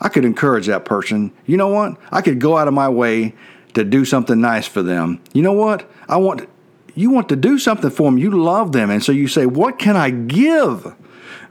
I 0.00 0.08
could 0.08 0.24
encourage 0.24 0.66
that 0.66 0.84
person. 0.84 1.32
You 1.44 1.56
know 1.56 1.68
what? 1.68 1.98
I 2.10 2.22
could 2.22 2.40
go 2.40 2.56
out 2.56 2.68
of 2.68 2.74
my 2.74 2.88
way 2.88 3.34
to 3.74 3.84
do 3.84 4.04
something 4.04 4.40
nice 4.40 4.66
for 4.66 4.82
them. 4.82 5.20
You 5.32 5.42
know 5.42 5.52
what? 5.52 5.90
I 6.08 6.16
want 6.16 6.48
you 6.94 7.10
want 7.10 7.28
to 7.28 7.36
do 7.36 7.58
something 7.58 7.90
for 7.90 8.04
them. 8.04 8.18
You 8.18 8.30
love 8.30 8.72
them. 8.72 8.90
And 8.90 9.02
so 9.02 9.12
you 9.12 9.28
say, 9.28 9.46
what 9.46 9.78
can 9.78 9.96
I 9.96 10.10
give? 10.10 10.94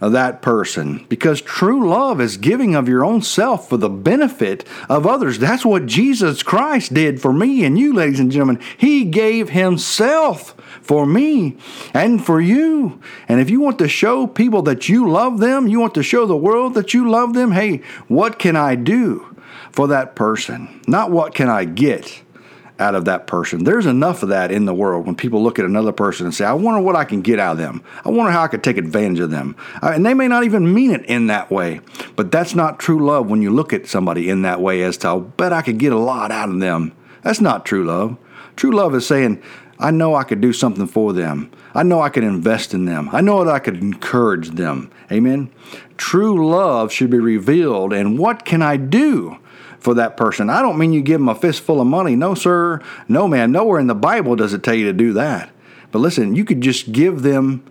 Of 0.02 0.12
that 0.12 0.42
person 0.42 1.06
because 1.10 1.42
true 1.42 1.90
love 1.90 2.22
is 2.22 2.38
giving 2.38 2.76
of 2.76 2.88
your 2.88 3.04
own 3.04 3.22
self 3.22 3.70
for 3.70 3.78
the 3.78 3.90
benefit 3.90 4.68
of 4.88 5.06
others. 5.06 5.40
That's 5.40 5.66
what 5.66 5.86
Jesus 5.86 6.44
Christ 6.44 6.94
did 6.94 7.22
for 7.22 7.34
me 7.34 7.64
and 7.66 7.78
you, 7.78 7.94
ladies 7.94 8.20
and 8.20 8.32
gentlemen. 8.32 8.60
He 8.78 9.06
gave 9.06 9.50
Himself 9.50 10.56
for 10.82 11.06
me 11.06 11.58
and 11.94 12.24
for 12.24 12.42
you. 12.42 13.00
And 13.28 13.40
if 13.40 13.50
you 13.50 13.60
want 13.60 13.80
to 13.80 13.88
show 13.88 14.28
people 14.28 14.62
that 14.64 14.90
you 14.90 15.10
love 15.10 15.40
them, 15.40 15.68
you 15.68 15.80
want 15.80 15.94
to 15.96 16.04
show 16.04 16.26
the 16.26 16.36
world 16.36 16.74
that 16.74 16.94
you 16.94 17.10
love 17.10 17.34
them, 17.34 17.52
hey, 17.52 17.78
what 18.08 18.40
can 18.40 18.56
I 18.56 18.76
do 18.76 19.36
for 19.72 19.88
that 19.88 20.16
person? 20.16 20.82
Not 20.88 21.12
what 21.12 21.34
can 21.36 21.50
I 21.50 21.66
get 21.66 22.22
out 22.80 22.96
of 22.96 23.06
that 23.06 23.28
person. 23.28 23.64
There's 23.64 23.86
enough 23.86 24.24
of 24.24 24.30
that 24.30 24.52
in 24.52 24.66
the 24.66 24.74
world 24.74 25.06
when 25.06 25.16
people 25.16 25.44
look 25.44 25.60
at 25.60 25.66
another 25.66 25.92
person 25.92 26.26
and 26.26 26.34
say, 26.34 26.46
I 26.46 26.54
wonder 26.54 26.82
what 26.82 26.96
I 26.96 27.04
can 27.04 27.22
get 27.22 27.38
out 27.38 27.54
of 27.54 27.58
them. 27.58 27.84
I 28.06 28.10
wonder 28.10 28.32
how 28.32 28.44
I 28.44 28.48
could 28.48 28.64
take 28.64 28.78
advantage 28.78 29.20
of 29.20 29.30
them. 29.30 29.56
Uh, 29.84 29.92
and 29.94 30.06
they 30.06 30.14
may 30.14 30.28
not 30.28 30.46
even 30.46 30.74
mean 30.74 30.92
it 30.92 31.06
in 31.06 31.28
that 31.28 31.52
way, 31.52 31.82
but 32.16 32.32
that's 32.32 32.56
not 32.56 32.80
true 32.80 33.06
love 33.06 33.30
when 33.30 33.42
you 33.42 33.52
look 33.52 33.74
at 33.74 33.88
somebody 33.88 34.30
in 34.30 34.44
that 34.44 34.62
way 34.62 34.82
as 34.82 34.98
to, 34.98 35.10
I 35.10 35.20
bet 35.20 35.54
I 35.54 35.62
could 35.62 35.78
get 35.78 35.92
a 35.92 35.98
lot 35.98 36.32
out 36.32 36.50
of 36.50 36.60
them. 36.60 36.94
That's 37.22 37.42
not 37.42 37.66
true 37.66 37.86
love. 37.86 38.18
True 38.56 38.72
love 38.72 38.96
is 38.96 39.06
saying, 39.06 39.42
I 39.78 39.92
know 39.92 40.16
I 40.16 40.24
could 40.24 40.42
do 40.42 40.52
something 40.52 40.88
for 40.88 41.14
them. 41.14 41.52
I 41.74 41.84
know 41.84 42.02
I 42.02 42.10
could 42.10 42.24
invest 42.24 42.74
in 42.74 42.86
them. 42.86 43.10
I 43.14 43.22
know 43.22 43.44
that 43.46 43.54
I 43.54 43.60
could 43.60 43.78
encourage 43.78 44.50
them. 44.50 44.92
Amen. 45.12 45.52
True 45.98 46.50
love 46.50 46.92
should 46.92 47.10
be 47.10 47.20
revealed. 47.20 47.94
And 47.94 48.18
what 48.18 48.44
can 48.44 48.62
I 48.62 48.78
do? 48.78 49.38
For 49.80 49.94
that 49.96 50.18
person. 50.18 50.50
I 50.50 50.62
don't 50.62 50.78
mean 50.78 50.94
you 50.94 51.02
give 51.02 51.20
them 51.20 51.30
a 51.30 51.36
fistful 51.36 51.82
of 51.82 51.88
money. 51.88 52.16
No, 52.16 52.36
sir. 52.36 52.82
No, 53.08 53.28
man. 53.28 53.52
Nowhere 53.52 53.80
in 53.80 53.88
the 53.88 53.96
Bible 53.96 54.36
does 54.36 54.54
it 54.54 54.64
tell 54.64 54.76
you 54.76 54.86
to 54.86 54.94
do 54.94 55.14
that. 55.14 55.52
But 55.92 56.00
listen, 56.00 56.36
you 56.36 56.46
could 56.46 56.62
just 56.62 56.92
give 56.92 57.22
them 57.24 57.64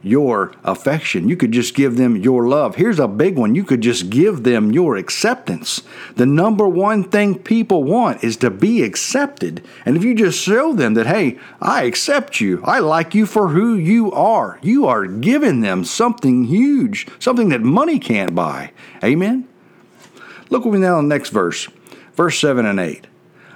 your 0.00 0.52
affection. 0.62 1.28
You 1.28 1.36
could 1.36 1.50
just 1.50 1.74
give 1.74 1.96
them 1.96 2.16
your 2.16 2.46
love. 2.46 2.76
Here's 2.76 3.00
a 3.00 3.08
big 3.08 3.36
one. 3.36 3.54
You 3.54 3.64
could 3.64 3.80
just 3.80 4.10
give 4.10 4.44
them 4.44 4.70
your 4.70 4.96
acceptance. 4.96 5.82
The 6.14 6.26
number 6.26 6.68
one 6.68 7.04
thing 7.04 7.38
people 7.38 7.82
want 7.82 8.22
is 8.22 8.36
to 8.38 8.50
be 8.50 8.82
accepted. 8.82 9.64
And 9.84 9.96
if 9.96 10.04
you 10.04 10.14
just 10.14 10.40
show 10.40 10.72
them 10.72 10.94
that, 10.94 11.08
hey, 11.08 11.38
I 11.60 11.82
accept 11.82 12.40
you, 12.40 12.62
I 12.64 12.78
like 12.78 13.14
you 13.14 13.26
for 13.26 13.48
who 13.48 13.74
you 13.74 14.12
are, 14.12 14.58
you 14.62 14.86
are 14.86 15.04
giving 15.04 15.62
them 15.62 15.84
something 15.84 16.44
huge, 16.44 17.08
something 17.18 17.48
that 17.48 17.62
money 17.62 17.98
can't 17.98 18.34
buy. 18.34 18.72
Amen? 19.02 19.48
Look 20.50 20.64
with 20.64 20.74
me 20.74 20.80
now 20.80 20.98
in 20.98 21.08
the 21.08 21.14
next 21.14 21.30
verse, 21.30 21.68
verse 22.14 22.38
7 22.38 22.64
and 22.64 22.80
8. 22.80 23.06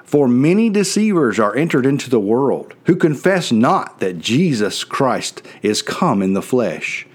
For 0.05 0.29
many 0.29 0.69
deceivers 0.69 1.39
are 1.39 1.57
entered 1.57 1.87
into 1.87 2.11
the 2.11 2.21
world, 2.21 2.75
who 2.85 2.97
confess 2.97 3.51
not 3.51 4.01
that 4.01 4.19
Jesus 4.19 4.85
Christ 4.85 5.41
is 5.63 5.81
come 5.81 6.21
in 6.21 6.35
the 6.35 6.43
flesh. 6.43 7.07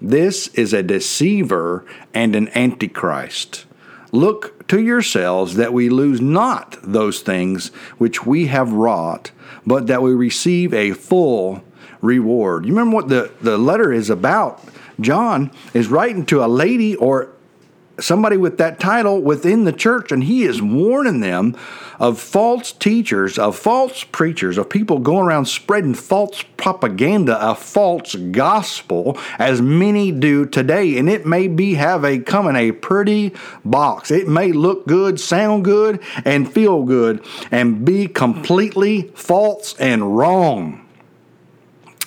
This 0.00 0.48
is 0.48 0.72
a 0.72 0.82
deceiver 0.82 1.84
and 2.12 2.36
an 2.36 2.48
antichrist. 2.56 3.66
Look 4.12 4.68
to 4.68 4.80
yourselves 4.80 5.56
that 5.56 5.72
we 5.72 5.88
lose 5.88 6.20
not 6.20 6.78
those 6.82 7.20
things 7.20 7.68
which 7.98 8.24
we 8.24 8.46
have 8.46 8.72
wrought, 8.72 9.32
but 9.66 9.88
that 9.88 10.02
we 10.02 10.14
receive 10.14 10.72
a 10.72 10.92
full 10.92 11.64
reward. 12.00 12.66
You 12.66 12.72
remember 12.72 12.94
what 12.94 13.08
the, 13.08 13.32
the 13.40 13.58
letter 13.58 13.92
is 13.92 14.10
about? 14.10 14.62
John 15.00 15.50
is 15.72 15.88
writing 15.88 16.24
to 16.26 16.44
a 16.44 16.46
lady 16.46 16.94
or 16.94 17.33
somebody 18.00 18.36
with 18.36 18.58
that 18.58 18.80
title 18.80 19.20
within 19.20 19.64
the 19.64 19.72
church, 19.72 20.10
and 20.10 20.24
he 20.24 20.44
is 20.44 20.60
warning 20.60 21.20
them 21.20 21.56
of 21.98 22.20
false 22.20 22.72
teachers, 22.72 23.38
of 23.38 23.56
false 23.56 24.04
preachers, 24.04 24.58
of 24.58 24.68
people 24.68 24.98
going 24.98 25.26
around 25.26 25.46
spreading 25.46 25.94
false 25.94 26.42
propaganda, 26.56 27.38
a 27.40 27.54
false 27.54 28.14
gospel, 28.14 29.18
as 29.38 29.62
many 29.62 30.10
do 30.10 30.44
today. 30.44 30.98
And 30.98 31.08
it 31.08 31.26
may 31.26 31.48
be 31.48 31.74
have 31.74 32.04
a 32.04 32.18
come 32.18 32.48
in 32.48 32.56
a 32.56 32.72
pretty 32.72 33.32
box. 33.64 34.10
It 34.10 34.28
may 34.28 34.52
look 34.52 34.86
good, 34.86 35.20
sound 35.20 35.64
good, 35.64 36.02
and 36.24 36.52
feel 36.52 36.82
good, 36.82 37.24
and 37.50 37.84
be 37.84 38.08
completely 38.08 39.12
false 39.14 39.74
and 39.78 40.16
wrong. 40.16 40.80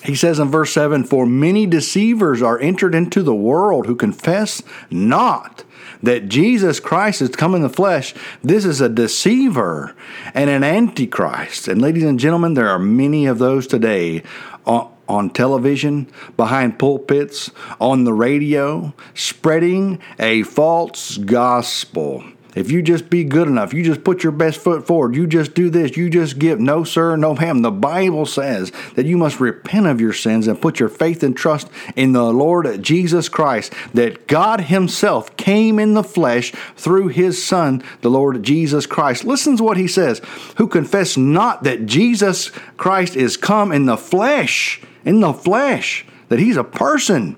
He 0.04 0.14
says 0.14 0.38
in 0.38 0.48
verse 0.48 0.72
7 0.72 1.04
For 1.04 1.26
many 1.26 1.66
deceivers 1.66 2.40
are 2.40 2.58
entered 2.60 2.94
into 2.94 3.22
the 3.22 3.34
world 3.34 3.86
who 3.86 3.96
confess 3.96 4.62
not 4.90 5.64
that 6.02 6.28
Jesus 6.28 6.80
Christ 6.80 7.20
has 7.20 7.30
come 7.30 7.54
in 7.54 7.62
the 7.62 7.68
flesh. 7.68 8.14
This 8.42 8.64
is 8.64 8.80
a 8.80 8.88
deceiver 8.88 9.94
and 10.34 10.50
an 10.50 10.62
antichrist. 10.62 11.68
And 11.68 11.80
ladies 11.80 12.04
and 12.04 12.18
gentlemen, 12.18 12.54
there 12.54 12.68
are 12.68 12.78
many 12.78 13.26
of 13.26 13.38
those 13.38 13.66
today 13.66 14.22
on, 14.64 14.92
on 15.08 15.30
television, 15.30 16.06
behind 16.36 16.78
pulpits, 16.78 17.50
on 17.80 18.04
the 18.04 18.12
radio, 18.12 18.92
spreading 19.14 19.98
a 20.18 20.42
false 20.42 21.16
gospel. 21.16 22.24
If 22.58 22.72
you 22.72 22.82
just 22.82 23.08
be 23.08 23.22
good 23.22 23.46
enough, 23.46 23.72
you 23.72 23.84
just 23.84 24.02
put 24.02 24.24
your 24.24 24.32
best 24.32 24.58
foot 24.58 24.84
forward, 24.84 25.14
you 25.14 25.28
just 25.28 25.54
do 25.54 25.70
this, 25.70 25.96
you 25.96 26.10
just 26.10 26.40
give. 26.40 26.58
No, 26.58 26.82
sir, 26.82 27.14
no, 27.14 27.32
ma'am. 27.32 27.62
The 27.62 27.70
Bible 27.70 28.26
says 28.26 28.72
that 28.96 29.06
you 29.06 29.16
must 29.16 29.38
repent 29.38 29.86
of 29.86 30.00
your 30.00 30.12
sins 30.12 30.48
and 30.48 30.60
put 30.60 30.80
your 30.80 30.88
faith 30.88 31.22
and 31.22 31.36
trust 31.36 31.70
in 31.94 32.10
the 32.10 32.32
Lord 32.32 32.82
Jesus 32.82 33.28
Christ, 33.28 33.72
that 33.94 34.26
God 34.26 34.62
Himself 34.62 35.36
came 35.36 35.78
in 35.78 35.94
the 35.94 36.02
flesh 36.02 36.50
through 36.74 37.08
His 37.08 37.40
Son, 37.40 37.80
the 38.00 38.10
Lord 38.10 38.42
Jesus 38.42 38.86
Christ. 38.86 39.24
Listen 39.24 39.56
to 39.56 39.62
what 39.62 39.76
He 39.76 39.86
says 39.86 40.20
who 40.56 40.66
confess 40.66 41.16
not 41.16 41.62
that 41.62 41.86
Jesus 41.86 42.48
Christ 42.76 43.14
is 43.14 43.36
come 43.36 43.70
in 43.70 43.86
the 43.86 43.96
flesh, 43.96 44.82
in 45.04 45.20
the 45.20 45.32
flesh, 45.32 46.04
that 46.28 46.40
He's 46.40 46.56
a 46.56 46.64
person. 46.64 47.36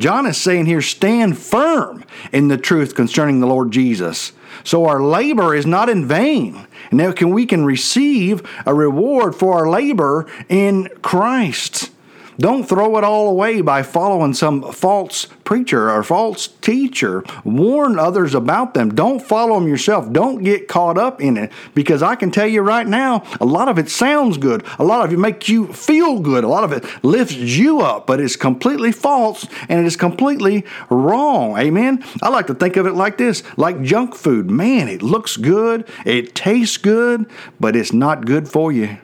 John 0.00 0.26
is 0.26 0.36
saying 0.36 0.66
here, 0.66 0.82
stand 0.82 1.38
firm 1.38 2.04
in 2.32 2.48
the 2.48 2.58
truth 2.58 2.96
concerning 2.96 3.38
the 3.38 3.46
Lord 3.46 3.70
Jesus. 3.70 4.32
So 4.64 4.86
our 4.86 5.02
labor 5.02 5.54
is 5.54 5.66
not 5.66 5.88
in 5.88 6.06
vain. 6.06 6.66
Now 6.92 7.12
can 7.12 7.30
we 7.30 7.46
can 7.46 7.64
receive 7.64 8.42
a 8.66 8.74
reward 8.74 9.34
for 9.34 9.54
our 9.54 9.68
labor 9.68 10.26
in 10.48 10.88
Christ. 11.02 11.90
Don't 12.40 12.68
throw 12.68 12.96
it 12.98 13.02
all 13.04 13.28
away 13.28 13.62
by 13.62 13.82
following 13.82 14.32
some 14.32 14.70
false 14.72 15.26
preacher 15.42 15.90
or 15.90 16.04
false 16.04 16.46
teacher. 16.46 17.24
Warn 17.42 17.98
others 17.98 18.32
about 18.32 18.74
them. 18.74 18.94
Don't 18.94 19.20
follow 19.20 19.58
them 19.58 19.66
yourself. 19.66 20.12
Don't 20.12 20.44
get 20.44 20.68
caught 20.68 20.96
up 20.96 21.20
in 21.20 21.36
it 21.36 21.50
because 21.74 22.00
I 22.00 22.14
can 22.14 22.30
tell 22.30 22.46
you 22.46 22.62
right 22.62 22.86
now, 22.86 23.24
a 23.40 23.44
lot 23.44 23.68
of 23.68 23.76
it 23.76 23.90
sounds 23.90 24.38
good. 24.38 24.64
A 24.78 24.84
lot 24.84 25.04
of 25.04 25.12
it 25.12 25.18
makes 25.18 25.48
you 25.48 25.72
feel 25.72 26.20
good. 26.20 26.44
A 26.44 26.48
lot 26.48 26.62
of 26.62 26.70
it 26.70 26.84
lifts 27.02 27.34
you 27.34 27.80
up, 27.80 28.06
but 28.06 28.20
it's 28.20 28.36
completely 28.36 28.92
false 28.92 29.44
and 29.68 29.80
it 29.80 29.86
is 29.86 29.96
completely 29.96 30.64
wrong. 30.90 31.58
Amen. 31.58 32.04
I 32.22 32.28
like 32.28 32.46
to 32.46 32.54
think 32.54 32.76
of 32.76 32.86
it 32.86 32.94
like 32.94 33.18
this 33.18 33.42
like 33.56 33.82
junk 33.82 34.14
food. 34.14 34.48
Man, 34.48 34.86
it 34.86 35.02
looks 35.02 35.36
good, 35.36 35.88
it 36.04 36.36
tastes 36.36 36.76
good, 36.76 37.26
but 37.58 37.74
it's 37.74 37.92
not 37.92 38.26
good 38.26 38.48
for 38.48 38.70
you. 38.70 38.98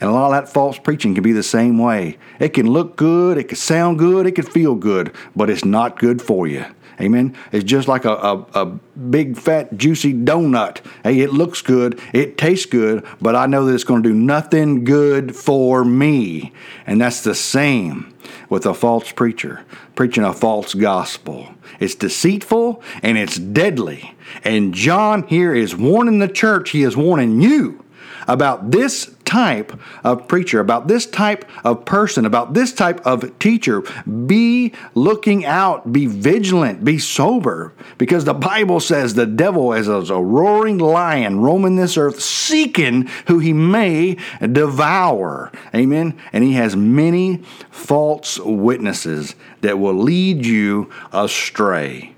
And 0.00 0.10
a 0.10 0.12
lot 0.12 0.26
of 0.26 0.32
that 0.32 0.52
false 0.52 0.78
preaching 0.78 1.14
can 1.14 1.22
be 1.22 1.32
the 1.32 1.42
same 1.42 1.78
way. 1.78 2.18
It 2.38 2.50
can 2.50 2.66
look 2.66 2.96
good, 2.96 3.38
it 3.38 3.48
can 3.48 3.56
sound 3.56 3.98
good, 3.98 4.26
it 4.26 4.32
can 4.32 4.44
feel 4.44 4.74
good, 4.74 5.12
but 5.34 5.48
it's 5.48 5.64
not 5.64 5.98
good 5.98 6.20
for 6.20 6.46
you. 6.46 6.66
Amen. 7.00 7.36
It's 7.52 7.64
just 7.64 7.88
like 7.88 8.06
a, 8.06 8.14
a, 8.14 8.46
a, 8.54 8.66
big, 8.66 9.36
fat, 9.36 9.76
juicy 9.76 10.14
donut. 10.14 10.80
Hey, 11.04 11.20
it 11.20 11.30
looks 11.30 11.60
good, 11.60 12.00
it 12.14 12.38
tastes 12.38 12.64
good, 12.64 13.04
but 13.20 13.36
I 13.36 13.46
know 13.46 13.66
that 13.66 13.74
it's 13.74 13.84
going 13.84 14.02
to 14.02 14.08
do 14.08 14.14
nothing 14.14 14.84
good 14.84 15.36
for 15.36 15.84
me. 15.84 16.52
And 16.86 17.00
that's 17.00 17.22
the 17.22 17.34
same 17.34 18.14
with 18.48 18.64
a 18.64 18.72
false 18.72 19.12
preacher 19.12 19.62
preaching 19.94 20.24
a 20.24 20.32
false 20.32 20.72
gospel. 20.72 21.48
It's 21.80 21.94
deceitful 21.94 22.82
and 23.02 23.18
it's 23.18 23.36
deadly. 23.36 24.14
And 24.42 24.72
John 24.72 25.26
here 25.26 25.54
is 25.54 25.76
warning 25.76 26.18
the 26.18 26.28
church, 26.28 26.70
he 26.70 26.82
is 26.82 26.96
warning 26.96 27.40
you 27.40 27.84
about 28.26 28.70
this 28.70 29.14
type 29.24 29.72
of 30.04 30.28
preacher, 30.28 30.60
about 30.60 30.88
this 30.88 31.04
type 31.04 31.44
of 31.64 31.84
person, 31.84 32.24
about 32.24 32.54
this 32.54 32.72
type 32.72 33.04
of 33.06 33.38
teacher. 33.38 33.82
Be 34.26 34.72
looking 34.94 35.44
out, 35.44 35.92
be 35.92 36.06
vigilant, 36.06 36.84
be 36.84 36.98
sober, 36.98 37.74
because 37.98 38.24
the 38.24 38.34
Bible 38.34 38.80
says 38.80 39.14
the 39.14 39.26
devil 39.26 39.72
is 39.72 39.88
a 39.88 40.22
roaring 40.22 40.78
lion 40.78 41.40
roaming 41.40 41.76
this 41.76 41.96
earth, 41.96 42.20
seeking 42.20 43.08
who 43.26 43.38
he 43.38 43.52
may 43.52 44.16
devour. 44.40 45.52
Amen. 45.74 46.18
And 46.32 46.44
he 46.44 46.54
has 46.54 46.76
many 46.76 47.42
false 47.70 48.38
witnesses 48.38 49.34
that 49.60 49.78
will 49.78 49.94
lead 49.94 50.46
you 50.46 50.90
astray. 51.12 52.15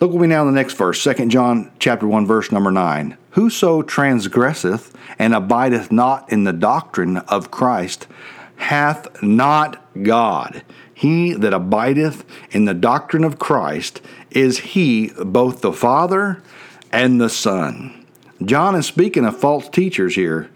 Look 0.00 0.10
with 0.10 0.22
me 0.22 0.26
now 0.28 0.42
in 0.42 0.52
the 0.52 0.60
next 0.60 0.74
verse, 0.74 1.02
2 1.02 1.26
John 1.26 1.70
chapter 1.78 2.06
1, 2.06 2.26
verse 2.26 2.50
number 2.50 2.70
9. 2.70 3.16
Whoso 3.30 3.82
transgresseth 3.82 4.92
and 5.18 5.34
abideth 5.34 5.92
not 5.92 6.30
in 6.32 6.44
the 6.44 6.52
doctrine 6.52 7.18
of 7.18 7.50
Christ 7.50 8.08
hath 8.56 9.22
not 9.22 9.80
God. 10.02 10.64
He 10.92 11.32
that 11.34 11.54
abideth 11.54 12.24
in 12.50 12.64
the 12.64 12.74
doctrine 12.74 13.24
of 13.24 13.38
Christ 13.38 14.00
is 14.30 14.58
he 14.58 15.12
both 15.24 15.60
the 15.60 15.72
Father 15.72 16.42
and 16.90 17.20
the 17.20 17.30
Son. 17.30 18.04
John 18.44 18.74
is 18.74 18.86
speaking 18.86 19.24
of 19.24 19.38
false 19.38 19.68
teachers 19.68 20.16
here. 20.16 20.50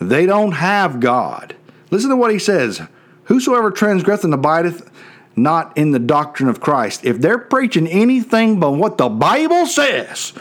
They 0.00 0.26
don't 0.26 0.52
have 0.52 1.00
God. 1.00 1.56
Listen 1.90 2.10
to 2.10 2.16
what 2.16 2.32
he 2.32 2.38
says 2.38 2.82
Whosoever 3.24 3.70
transgresseth 3.70 4.24
and 4.24 4.34
abideth 4.34 4.90
not 5.36 5.76
in 5.76 5.92
the 5.92 5.98
doctrine 5.98 6.48
of 6.48 6.60
Christ. 6.60 7.04
If 7.04 7.20
they're 7.20 7.38
preaching 7.38 7.86
anything 7.86 8.60
but 8.60 8.72
what 8.72 8.98
the 8.98 9.08
Bible 9.08 9.66
says, 9.66 10.32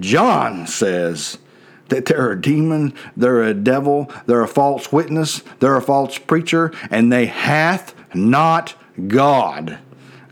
John 0.00 0.66
says 0.66 1.38
that 1.88 2.06
they're 2.06 2.32
a 2.32 2.40
demon, 2.40 2.94
they're 3.16 3.42
a 3.42 3.54
devil, 3.54 4.10
they're 4.26 4.42
a 4.42 4.48
false 4.48 4.90
witness, 4.90 5.42
they're 5.60 5.76
a 5.76 5.82
false 5.82 6.18
preacher, 6.18 6.72
and 6.90 7.12
they 7.12 7.26
hath 7.26 7.94
not 8.14 8.74
God. 9.08 9.78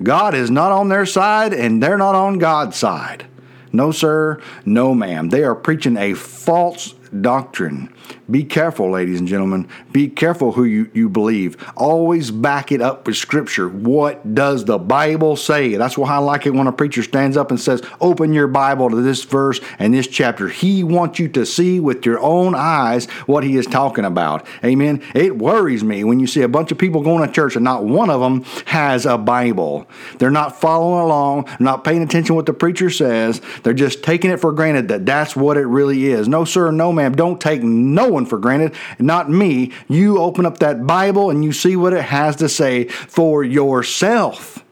God 0.03 0.35
is 0.35 0.51
not 0.51 0.73
on 0.73 0.88
their 0.88 1.07
side, 1.07 1.53
and 1.53 1.83
they're 1.83 1.99
not 1.99 2.14
on 2.14 2.38
God's 2.38 2.77
side. 2.77 3.27
No, 3.73 3.92
sir, 3.92 4.40
no, 4.64 4.94
ma'am. 4.94 5.29
They 5.29 5.44
are 5.44 5.55
preaching 5.55 5.96
a 5.96 6.14
false 6.14 6.94
doctrine. 7.20 7.92
Be 8.31 8.44
careful, 8.44 8.90
ladies 8.90 9.18
and 9.18 9.29
gentlemen. 9.29 9.68
Be 9.92 10.09
careful 10.09 10.53
who 10.53 10.64
you, 10.64 10.90
you 10.94 11.09
believe. 11.09 11.57
Always 11.77 12.31
back 12.31 12.73
it 12.73 12.81
up 12.81 13.07
with 13.07 13.16
Scripture. 13.16 13.68
What 13.68 14.35
does 14.35 14.64
the 14.64 14.79
Bible 14.79 15.37
say? 15.37 15.75
That's 15.75 15.99
why 15.99 16.11
I 16.11 16.18
like 16.18 16.46
it 16.46 16.55
when 16.55 16.66
a 16.66 16.73
preacher 16.73 17.03
stands 17.03 17.37
up 17.37 17.51
and 17.51 17.61
says, 17.61 17.83
Open 18.01 18.33
your 18.33 18.49
Bible 18.49 18.90
to 18.90 18.96
this 18.96 19.25
verse 19.25 19.61
and 19.79 19.94
this 19.94 20.07
chapter. 20.07 20.49
He 20.49 20.85
wants 20.85 21.18
you 21.18 21.29
to 21.29 21.44
see 21.46 21.81
with 21.81 22.07
your 22.07 22.20
own 22.20 22.55
eyes 22.55 23.07
what 23.27 23.44
he 23.44 23.57
is 23.57 23.66
talking 23.66 24.05
about. 24.05 24.46
Amen. 24.64 25.03
It 25.14 25.38
worries 25.38 25.85
me 25.85 26.05
when 26.05 26.20
you 26.20 26.27
see 26.27 26.42
a 26.42 26.49
bunch 26.49 26.73
of 26.73 26.79
people 26.79 27.03
going 27.03 27.27
to 27.27 27.33
church 27.33 27.57
and 27.57 27.64
not 27.64 27.85
one 27.85 28.11
of 28.11 28.20
them 28.20 28.44
has 28.66 29.07
a 29.07 29.18
Bible. 29.18 29.88
They're 30.18 30.31
not 30.31 30.61
following 30.61 31.05
along, 31.05 31.49
not 31.59 31.85
paying 31.85 32.03
attention 32.03 32.37
what 32.37 32.46
the 32.46 32.53
preacher 32.53 32.90
says. 32.90 33.40
They're 33.62 33.73
just 33.73 34.03
taking 34.03 34.31
it 34.31 34.38
for 34.38 34.53
granted 34.53 34.88
that 34.88 35.07
that's 35.07 35.35
what 35.35 35.57
it 35.57 35.66
really 35.66 36.07
is. 36.07 36.29
No, 36.29 36.44
sir, 36.44 36.70
no, 36.70 36.92
ma'am. 36.92 37.14
Don't 37.14 37.40
take 37.40 37.62
no 38.01 38.09
one 38.09 38.25
for 38.25 38.39
granted, 38.39 38.75
not 38.99 39.29
me. 39.29 39.73
You 39.87 40.19
open 40.19 40.47
up 40.47 40.59
that 40.59 40.87
Bible 40.87 41.29
and 41.29 41.45
you 41.45 41.53
see 41.53 41.77
what 41.77 41.93
it 41.93 42.05
has 42.05 42.37
to 42.37 42.49
say 42.49 42.85
for 42.89 43.45
yourself. 43.45 44.65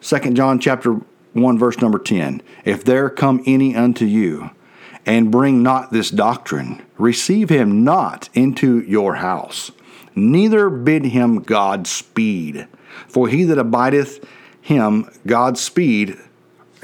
2 0.00 0.18
John 0.32 0.58
chapter 0.58 1.00
1 1.34 1.58
verse 1.58 1.78
number 1.78 1.98
10. 1.98 2.42
If 2.64 2.82
there 2.84 3.10
come 3.10 3.42
any 3.46 3.76
unto 3.76 4.06
you 4.06 4.50
and 5.04 5.30
bring 5.30 5.62
not 5.62 5.92
this 5.92 6.10
doctrine, 6.10 6.82
receive 6.96 7.50
him 7.50 7.84
not 7.84 8.30
into 8.32 8.80
your 8.80 9.16
house, 9.16 9.70
neither 10.14 10.70
bid 10.70 11.04
him 11.04 11.42
God 11.42 11.86
speed. 11.86 12.68
For 13.06 13.28
he 13.28 13.44
that 13.44 13.58
abideth 13.58 14.26
him 14.62 15.10
God 15.26 15.58
speed 15.58 16.18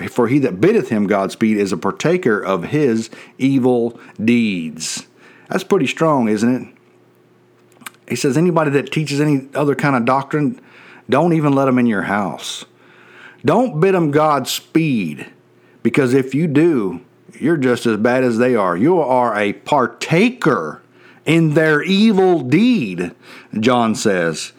for 0.07 0.29
he 0.29 0.39
that 0.41 0.61
biddeth 0.61 0.91
him 0.91 1.07
Godspeed 1.07 1.57
is 1.57 1.73
a 1.73 1.77
partaker 1.77 2.41
of 2.41 2.65
his 2.65 3.11
evil 3.37 3.99
deeds. 4.23 5.07
That's 5.49 5.65
pretty 5.65 5.87
strong, 5.87 6.29
isn't 6.29 6.55
it? 6.55 6.75
He 8.09 8.17
says, 8.17 8.39
anybody 8.39 8.71
that 8.71 8.93
teaches 8.93 9.21
any 9.21 9.49
other 9.55 9.75
kind 9.75 9.97
of 9.97 10.05
doctrine, 10.05 10.61
don't 11.11 11.33
even 11.33 11.53
let 11.53 11.67
them 11.67 11.79
in 11.79 11.87
your 11.87 12.03
house. 12.03 12.65
Don't 13.45 13.81
bid 13.81 13.95
them 13.95 14.11
Godspeed, 14.11 15.27
because 15.83 16.15
if 16.15 16.35
you 16.35 16.47
do, 16.47 17.01
you're 17.35 17.57
just 17.57 17.87
as 17.87 17.97
bad 17.99 18.25
as 18.25 18.39
they 18.39 18.55
are. 18.55 18.77
You 18.77 19.01
are 19.01 19.37
a 19.39 19.53
partaker 19.53 20.83
in 21.25 21.55
their 21.55 21.83
evil 21.83 22.41
deed, 22.41 23.15
John 23.59 23.95
says. 23.95 24.53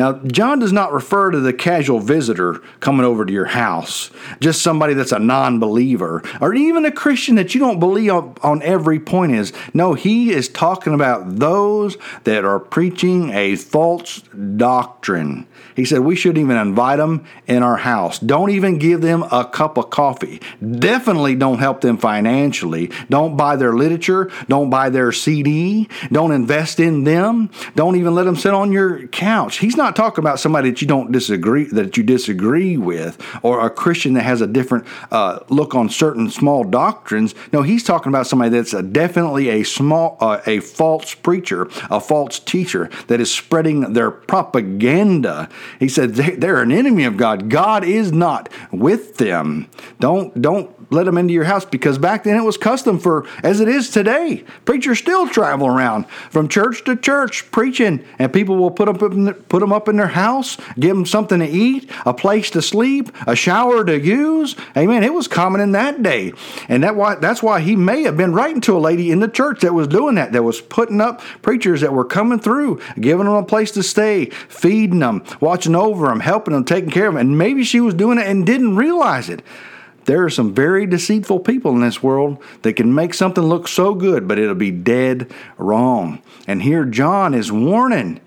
Now, 0.00 0.14
John 0.14 0.60
does 0.60 0.72
not 0.72 0.94
refer 0.94 1.30
to 1.30 1.40
the 1.40 1.52
casual 1.52 2.00
visitor 2.00 2.62
coming 2.80 3.04
over 3.04 3.26
to 3.26 3.32
your 3.34 3.44
house, 3.44 4.10
just 4.40 4.62
somebody 4.62 4.94
that's 4.94 5.12
a 5.12 5.18
non 5.18 5.58
believer, 5.58 6.22
or 6.40 6.54
even 6.54 6.86
a 6.86 6.90
Christian 6.90 7.34
that 7.34 7.54
you 7.54 7.60
don't 7.60 7.78
believe 7.78 8.10
on, 8.10 8.62
every 8.62 8.98
point 8.98 9.32
is. 9.32 9.52
No, 9.74 9.92
he 9.92 10.30
is 10.30 10.48
talking 10.48 10.94
about 10.94 11.36
those 11.36 11.98
that 12.24 12.46
are 12.46 12.58
preaching 12.58 13.28
a 13.28 13.56
false 13.56 14.22
doctrine. 14.56 15.46
He 15.76 15.84
said 15.84 16.00
we 16.00 16.16
shouldn't 16.16 16.42
even 16.44 16.56
invite 16.56 16.98
them 16.98 17.26
in 17.46 17.62
our 17.62 17.76
house. 17.76 18.18
Don't 18.18 18.50
even 18.50 18.78
give 18.78 19.02
them 19.02 19.22
a 19.30 19.44
cup 19.44 19.76
of 19.76 19.90
coffee. 19.90 20.40
Definitely 20.60 21.34
don't 21.34 21.58
help 21.58 21.82
them 21.82 21.98
financially. 21.98 22.90
Don't 23.08 23.36
buy 23.36 23.56
their 23.56 23.74
literature. 23.74 24.30
Don't 24.48 24.70
buy 24.70 24.88
their 24.88 25.12
CD. 25.12 25.88
Don't 26.10 26.32
invest 26.32 26.80
in 26.80 27.04
them. 27.04 27.50
Don't 27.76 27.96
even 27.96 28.14
let 28.14 28.24
them 28.24 28.36
sit 28.36 28.54
on 28.54 28.72
your 28.72 29.06
couch. 29.08 29.58
He's 29.58 29.76
not 29.76 29.89
talking 29.96 30.22
about 30.22 30.40
somebody 30.40 30.70
that 30.70 30.80
you 30.80 30.86
don't 30.86 31.12
disagree 31.12 31.64
that 31.64 31.96
you 31.96 32.02
disagree 32.02 32.76
with 32.76 33.20
or 33.42 33.64
a 33.64 33.70
Christian 33.70 34.14
that 34.14 34.22
has 34.22 34.40
a 34.40 34.46
different 34.46 34.86
uh, 35.10 35.40
look 35.48 35.74
on 35.74 35.88
certain 35.88 36.30
small 36.30 36.64
doctrines. 36.64 37.34
No, 37.52 37.62
he's 37.62 37.84
talking 37.84 38.10
about 38.10 38.26
somebody 38.26 38.50
that's 38.50 38.74
a, 38.74 38.82
definitely 38.82 39.48
a 39.48 39.62
small 39.62 40.16
uh, 40.20 40.40
a 40.46 40.60
false 40.60 41.14
preacher, 41.14 41.68
a 41.90 42.00
false 42.00 42.38
teacher 42.38 42.90
that 43.08 43.20
is 43.20 43.32
spreading 43.32 43.92
their 43.92 44.10
propaganda 44.10 45.48
he 45.78 45.88
said 45.88 46.14
they're 46.14 46.62
an 46.62 46.72
enemy 46.72 47.04
of 47.04 47.16
God. 47.16 47.48
God 47.48 47.84
is 47.84 48.12
not 48.12 48.48
with 48.70 49.16
them. 49.16 49.68
Don't 49.98 50.40
don't 50.40 50.70
let 50.92 51.06
them 51.06 51.16
into 51.16 51.32
your 51.32 51.44
house 51.44 51.64
because 51.64 51.98
back 51.98 52.24
then 52.24 52.36
it 52.36 52.42
was 52.42 52.56
custom 52.56 52.98
for 52.98 53.26
as 53.42 53.60
it 53.60 53.68
is 53.68 53.90
today. 53.90 54.44
Preachers 54.64 54.98
still 54.98 55.28
travel 55.28 55.66
around 55.66 56.08
from 56.30 56.48
church 56.48 56.84
to 56.84 56.96
church 56.96 57.50
preaching, 57.50 58.04
and 58.18 58.32
people 58.32 58.56
will 58.56 58.70
put 58.70 58.86
them 58.86 59.34
put 59.48 59.60
them 59.60 59.69
up 59.72 59.88
in 59.88 59.96
their 59.96 60.08
house, 60.08 60.56
give 60.78 60.96
them 60.96 61.06
something 61.06 61.40
to 61.40 61.48
eat, 61.48 61.90
a 62.06 62.14
place 62.14 62.50
to 62.50 62.62
sleep, 62.62 63.10
a 63.26 63.36
shower 63.36 63.84
to 63.84 63.98
use. 63.98 64.56
Amen. 64.76 65.04
It 65.04 65.14
was 65.14 65.28
common 65.28 65.60
in 65.60 65.72
that 65.72 66.02
day, 66.02 66.32
and 66.68 66.82
that 66.84 66.96
why 66.96 67.16
that's 67.16 67.42
why 67.42 67.60
he 67.60 67.76
may 67.76 68.02
have 68.02 68.16
been 68.16 68.32
writing 68.32 68.60
to 68.62 68.76
a 68.76 68.78
lady 68.78 69.10
in 69.10 69.20
the 69.20 69.28
church 69.28 69.60
that 69.60 69.74
was 69.74 69.88
doing 69.88 70.14
that, 70.16 70.32
that 70.32 70.42
was 70.42 70.60
putting 70.60 71.00
up 71.00 71.20
preachers 71.42 71.80
that 71.80 71.92
were 71.92 72.04
coming 72.04 72.38
through, 72.38 72.80
giving 73.00 73.26
them 73.26 73.34
a 73.34 73.44
place 73.44 73.70
to 73.72 73.82
stay, 73.82 74.26
feeding 74.26 75.00
them, 75.00 75.24
watching 75.40 75.74
over 75.74 76.06
them, 76.06 76.20
helping 76.20 76.54
them, 76.54 76.64
taking 76.64 76.90
care 76.90 77.08
of 77.08 77.14
them. 77.14 77.20
And 77.20 77.38
maybe 77.38 77.64
she 77.64 77.80
was 77.80 77.94
doing 77.94 78.18
it 78.18 78.26
and 78.26 78.46
didn't 78.46 78.76
realize 78.76 79.28
it. 79.28 79.42
There 80.06 80.24
are 80.24 80.30
some 80.30 80.54
very 80.54 80.86
deceitful 80.86 81.40
people 81.40 81.72
in 81.72 81.82
this 81.82 82.02
world 82.02 82.42
that 82.62 82.72
can 82.72 82.94
make 82.94 83.14
something 83.14 83.44
look 83.44 83.68
so 83.68 83.94
good, 83.94 84.26
but 84.26 84.38
it'll 84.38 84.54
be 84.54 84.70
dead 84.70 85.30
wrong. 85.58 86.22
And 86.46 86.62
here 86.62 86.84
John 86.84 87.34
is 87.34 87.52
warning 87.52 88.20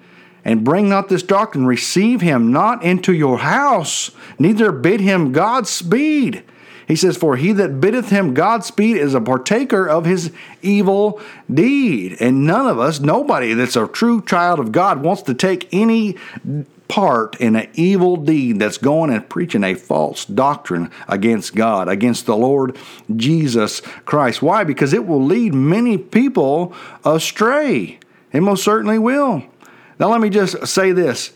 and 0.45 0.63
bring 0.63 0.89
not 0.89 1.10
this 1.10 1.23
doctrine, 1.23 1.65
receive 1.65 2.21
him 2.21 2.51
not 2.51 2.84
into 2.84 3.13
your 3.13 3.39
house, 3.39 4.12
neither 4.38 4.71
bid 4.71 4.99
him 4.99 5.32
Godspeed. 5.32 6.43
He 6.88 6.95
says, 6.95 7.15
For 7.15 7.38
he 7.38 7.53
that 7.53 7.79
biddeth 7.79 8.10
him 8.10 8.34
Godspeed 8.34 8.97
is 8.97 9.13
a 9.13 9.21
partaker 9.21 9.88
of 9.88 10.06
his 10.06 10.32
evil 10.62 11.21
deed. 11.51 12.17
And 12.19 12.45
none 12.45 12.67
of 12.67 12.79
us, 12.79 12.99
nobody 12.99 13.53
that's 13.53 13.75
a 13.75 13.88
true 13.88 14.21
child 14.21 14.60
of 14.60 14.71
God, 14.71 15.01
wants 15.01 15.21
to 15.23 15.34
take 15.34 15.69
any 15.71 16.17
part 16.88 17.39
in 17.39 17.56
an 17.56 17.69
evil 17.73 18.17
deed 18.17 18.60
that's 18.60 18.77
going 18.77 19.10
and 19.10 19.27
preaching 19.27 19.63
a 19.63 19.73
false 19.73 20.25
doctrine 20.25 20.91
against 21.08 21.56
God, 21.56 21.88
against 21.88 22.25
the 22.25 22.36
Lord 22.36 22.77
Jesus 23.15 23.82
Christ. 24.06 24.41
Why? 24.41 24.63
Because 24.63 24.93
it 24.93 25.08
will 25.08 25.23
lead 25.23 25.53
many 25.53 25.97
people 25.97 26.73
astray. 27.06 27.99
It 28.32 28.41
most 28.41 28.63
certainly 28.63 28.99
will. 28.99 29.43
Now, 30.04 30.10
let 30.10 30.20
me 30.20 30.30
just 30.30 30.68
say 30.68 30.92
this. 30.92 31.32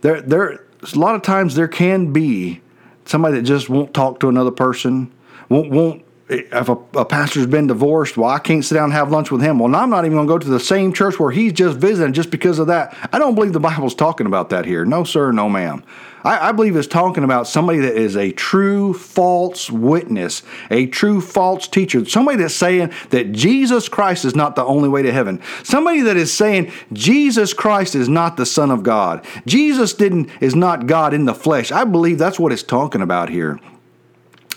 There, 0.00 0.22
there, 0.22 0.64
a 0.80 0.98
lot 0.98 1.14
of 1.14 1.20
times 1.20 1.54
there 1.54 1.68
can 1.68 2.10
be 2.10 2.62
somebody 3.04 3.36
that 3.36 3.42
just 3.42 3.68
won't 3.68 3.92
talk 3.92 4.18
to 4.20 4.30
another 4.30 4.50
person, 4.50 5.12
won't, 5.50 5.70
won't 5.70 6.02
if 6.28 6.68
a, 6.68 6.76
a, 6.94 7.04
pastor's 7.04 7.46
been 7.46 7.66
divorced, 7.66 8.16
well, 8.16 8.28
I 8.28 8.38
can't 8.38 8.64
sit 8.64 8.74
down 8.74 8.84
and 8.84 8.92
have 8.92 9.10
lunch 9.10 9.30
with 9.30 9.40
him. 9.40 9.58
Well, 9.58 9.74
I'm 9.74 9.88
not 9.88 10.04
even 10.04 10.16
going 10.16 10.26
to 10.26 10.32
go 10.32 10.38
to 10.38 10.48
the 10.48 10.60
same 10.60 10.92
church 10.92 11.18
where 11.18 11.30
he's 11.30 11.54
just 11.54 11.78
visiting 11.78 12.12
just 12.12 12.30
because 12.30 12.58
of 12.58 12.66
that. 12.66 12.94
I 13.12 13.18
don't 13.18 13.34
believe 13.34 13.54
the 13.54 13.60
Bible's 13.60 13.94
talking 13.94 14.26
about 14.26 14.50
that 14.50 14.66
here. 14.66 14.84
No, 14.84 15.04
sir, 15.04 15.32
no, 15.32 15.48
ma'am. 15.48 15.82
I, 16.24 16.48
I 16.48 16.52
believe 16.52 16.76
it's 16.76 16.88
talking 16.88 17.24
about 17.24 17.46
somebody 17.46 17.78
that 17.78 17.96
is 17.96 18.16
a 18.16 18.32
true 18.32 18.92
false 18.92 19.70
witness, 19.70 20.42
a 20.70 20.86
true 20.86 21.20
false 21.20 21.66
teacher, 21.68 22.04
somebody 22.04 22.38
that's 22.38 22.54
saying 22.54 22.92
that 23.10 23.32
Jesus 23.32 23.88
Christ 23.88 24.24
is 24.24 24.34
not 24.34 24.54
the 24.54 24.64
only 24.64 24.88
way 24.88 25.02
to 25.02 25.12
heaven, 25.12 25.40
somebody 25.62 26.00
that 26.02 26.16
is 26.16 26.32
saying 26.32 26.72
Jesus 26.92 27.54
Christ 27.54 27.94
is 27.94 28.08
not 28.08 28.36
the 28.36 28.46
Son 28.46 28.70
of 28.70 28.82
God, 28.82 29.24
Jesus 29.46 29.94
didn't 29.94 30.30
is 30.40 30.54
not 30.54 30.86
God 30.86 31.14
in 31.14 31.24
the 31.24 31.34
flesh. 31.34 31.72
I 31.72 31.84
believe 31.84 32.18
that's 32.18 32.38
what 32.38 32.52
it's 32.52 32.62
talking 32.62 33.00
about 33.00 33.30
here. 33.30 33.58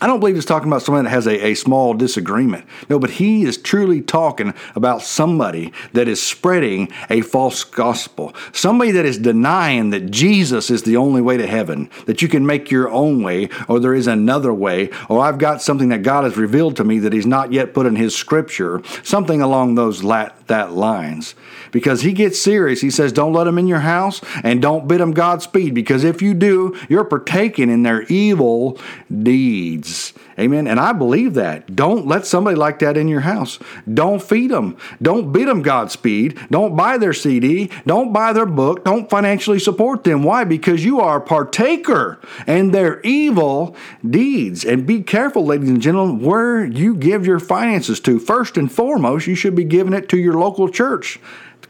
I 0.01 0.07
don't 0.07 0.19
believe 0.19 0.33
he's 0.33 0.45
talking 0.45 0.67
about 0.67 0.81
someone 0.81 1.03
that 1.03 1.11
has 1.11 1.27
a, 1.27 1.49
a 1.49 1.53
small 1.53 1.93
disagreement. 1.93 2.65
No, 2.89 2.97
but 2.97 3.11
he 3.11 3.43
is 3.43 3.55
truly 3.55 4.01
talking 4.01 4.55
about 4.73 5.03
somebody 5.03 5.71
that 5.93 6.07
is 6.07 6.19
spreading 6.19 6.91
a 7.11 7.21
false 7.21 7.63
gospel. 7.63 8.33
Somebody 8.51 8.89
that 8.91 9.05
is 9.05 9.19
denying 9.19 9.91
that 9.91 10.09
Jesus 10.09 10.71
is 10.71 10.81
the 10.81 10.97
only 10.97 11.21
way 11.21 11.37
to 11.37 11.45
heaven, 11.45 11.87
that 12.07 12.23
you 12.23 12.27
can 12.27 12.47
make 12.47 12.71
your 12.71 12.89
own 12.89 13.21
way, 13.21 13.49
or 13.67 13.79
there 13.79 13.93
is 13.93 14.07
another 14.07 14.51
way, 14.51 14.89
or 15.07 15.23
I've 15.23 15.37
got 15.37 15.61
something 15.61 15.89
that 15.89 16.01
God 16.01 16.23
has 16.23 16.35
revealed 16.35 16.77
to 16.77 16.83
me 16.83 16.97
that 16.97 17.13
he's 17.13 17.27
not 17.27 17.53
yet 17.53 17.75
put 17.75 17.85
in 17.85 17.95
his 17.95 18.15
scripture, 18.15 18.81
something 19.03 19.39
along 19.39 19.75
those 19.75 20.03
lat, 20.03 20.47
that 20.47 20.71
lines. 20.71 21.35
Because 21.71 22.01
he 22.01 22.13
gets 22.13 22.39
serious. 22.39 22.81
He 22.81 22.91
says, 22.91 23.11
Don't 23.11 23.33
let 23.33 23.45
them 23.45 23.57
in 23.57 23.67
your 23.67 23.79
house 23.79 24.21
and 24.43 24.61
don't 24.61 24.87
bid 24.87 24.99
them 24.99 25.11
Godspeed, 25.11 25.73
because 25.73 26.03
if 26.03 26.21
you 26.21 26.33
do, 26.33 26.77
you're 26.89 27.03
partaking 27.03 27.69
in 27.69 27.83
their 27.83 28.03
evil 28.03 28.77
deeds. 29.11 30.13
Amen. 30.39 30.65
And 30.65 30.79
I 30.79 30.93
believe 30.93 31.35
that. 31.35 31.75
Don't 31.75 32.07
let 32.07 32.25
somebody 32.25 32.55
like 32.55 32.79
that 32.79 32.97
in 32.97 33.07
your 33.07 33.21
house. 33.21 33.59
Don't 33.91 34.21
feed 34.21 34.49
them. 34.49 34.75
Don't 35.01 35.31
bid 35.31 35.47
them 35.47 35.61
Godspeed. 35.61 36.39
Don't 36.49 36.75
buy 36.75 36.97
their 36.97 37.13
CD. 37.13 37.69
Don't 37.85 38.11
buy 38.11 38.33
their 38.33 38.45
book. 38.45 38.83
Don't 38.83 39.09
financially 39.09 39.59
support 39.59 40.03
them. 40.03 40.23
Why? 40.23 40.43
Because 40.43 40.83
you 40.83 40.99
are 40.99 41.17
a 41.17 41.21
partaker 41.21 42.19
in 42.47 42.71
their 42.71 43.01
evil 43.01 43.75
deeds. 44.09 44.65
And 44.65 44.87
be 44.87 45.03
careful, 45.03 45.45
ladies 45.45 45.69
and 45.69 45.81
gentlemen, 45.81 46.25
where 46.25 46.63
you 46.63 46.95
give 46.95 47.25
your 47.25 47.39
finances 47.39 47.99
to. 48.01 48.17
First 48.17 48.57
and 48.57 48.71
foremost, 48.71 49.27
you 49.27 49.35
should 49.35 49.55
be 49.55 49.63
giving 49.63 49.93
it 49.93 50.09
to 50.09 50.17
your 50.17 50.35
local 50.35 50.69
church. 50.69 51.19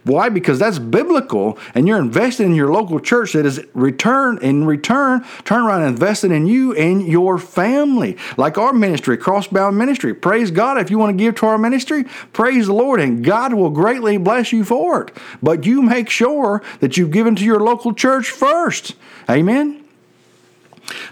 Why? 0.03 0.29
Because 0.29 0.57
that's 0.57 0.79
biblical, 0.79 1.59
and 1.75 1.87
you're 1.87 1.99
investing 1.99 2.47
in 2.47 2.55
your 2.55 2.71
local 2.71 2.99
church 2.99 3.33
that 3.33 3.45
is 3.45 3.63
return 3.73 4.39
in 4.41 4.65
return, 4.65 5.23
turn 5.45 5.63
around 5.63 5.83
and 5.83 5.91
investing 5.91 6.31
in 6.31 6.47
you 6.47 6.73
and 6.75 7.05
your 7.05 7.37
family. 7.37 8.17
Like 8.37 8.57
our 8.57 8.73
ministry, 8.73 9.17
Crossbound 9.17 9.75
Ministry. 9.75 10.13
Praise 10.13 10.49
God. 10.49 10.79
If 10.79 10.89
you 10.89 10.97
want 10.97 11.17
to 11.17 11.23
give 11.23 11.35
to 11.35 11.45
our 11.45 11.57
ministry, 11.57 12.05
praise 12.33 12.67
the 12.67 12.73
Lord, 12.73 12.99
and 12.99 13.23
God 13.23 13.53
will 13.53 13.69
greatly 13.69 14.17
bless 14.17 14.51
you 14.51 14.63
for 14.63 15.03
it. 15.03 15.17
But 15.43 15.65
you 15.65 15.81
make 15.81 16.09
sure 16.09 16.63
that 16.79 16.97
you've 16.97 17.11
given 17.11 17.35
to 17.35 17.45
your 17.45 17.59
local 17.59 17.93
church 17.93 18.29
first. 18.29 18.95
Amen. 19.29 19.80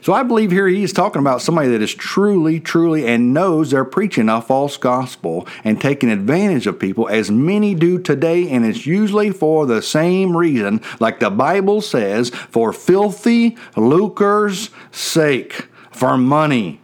So 0.01 0.13
I 0.13 0.23
believe 0.23 0.51
here 0.51 0.67
he's 0.67 0.93
talking 0.93 1.19
about 1.19 1.41
somebody 1.41 1.69
that 1.69 1.81
is 1.81 1.93
truly, 1.93 2.59
truly, 2.59 3.05
and 3.07 3.33
knows 3.33 3.71
they're 3.71 3.85
preaching 3.85 4.29
a 4.29 4.41
false 4.41 4.77
gospel 4.77 5.47
and 5.63 5.79
taking 5.79 6.09
advantage 6.09 6.67
of 6.67 6.79
people, 6.79 7.07
as 7.09 7.29
many 7.29 7.75
do 7.75 7.99
today, 7.99 8.49
and 8.49 8.65
it's 8.65 8.85
usually 8.85 9.31
for 9.31 9.65
the 9.65 9.81
same 9.81 10.35
reason, 10.35 10.81
like 10.99 11.19
the 11.19 11.29
Bible 11.29 11.81
says, 11.81 12.29
for 12.29 12.73
filthy 12.73 13.57
lucre's 13.75 14.69
sake, 14.91 15.67
for 15.91 16.17
money. 16.17 16.81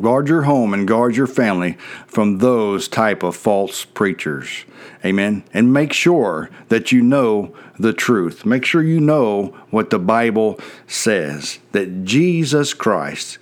Guard 0.00 0.28
your 0.28 0.42
home 0.42 0.72
and 0.74 0.86
guard 0.86 1.16
your 1.16 1.26
family 1.26 1.72
from 2.06 2.38
those 2.38 2.88
type 2.88 3.22
of 3.22 3.36
false 3.36 3.84
preachers. 3.84 4.64
Amen. 5.04 5.44
And 5.52 5.72
make 5.72 5.92
sure 5.92 6.50
that 6.68 6.92
you 6.92 7.02
know 7.02 7.54
the 7.78 7.92
truth. 7.92 8.44
Make 8.44 8.64
sure 8.64 8.82
you 8.82 9.00
know 9.00 9.56
what 9.70 9.90
the 9.90 9.98
Bible 9.98 10.58
says 10.86 11.58
that 11.72 12.04
Jesus 12.04 12.74
Christ 12.74 13.38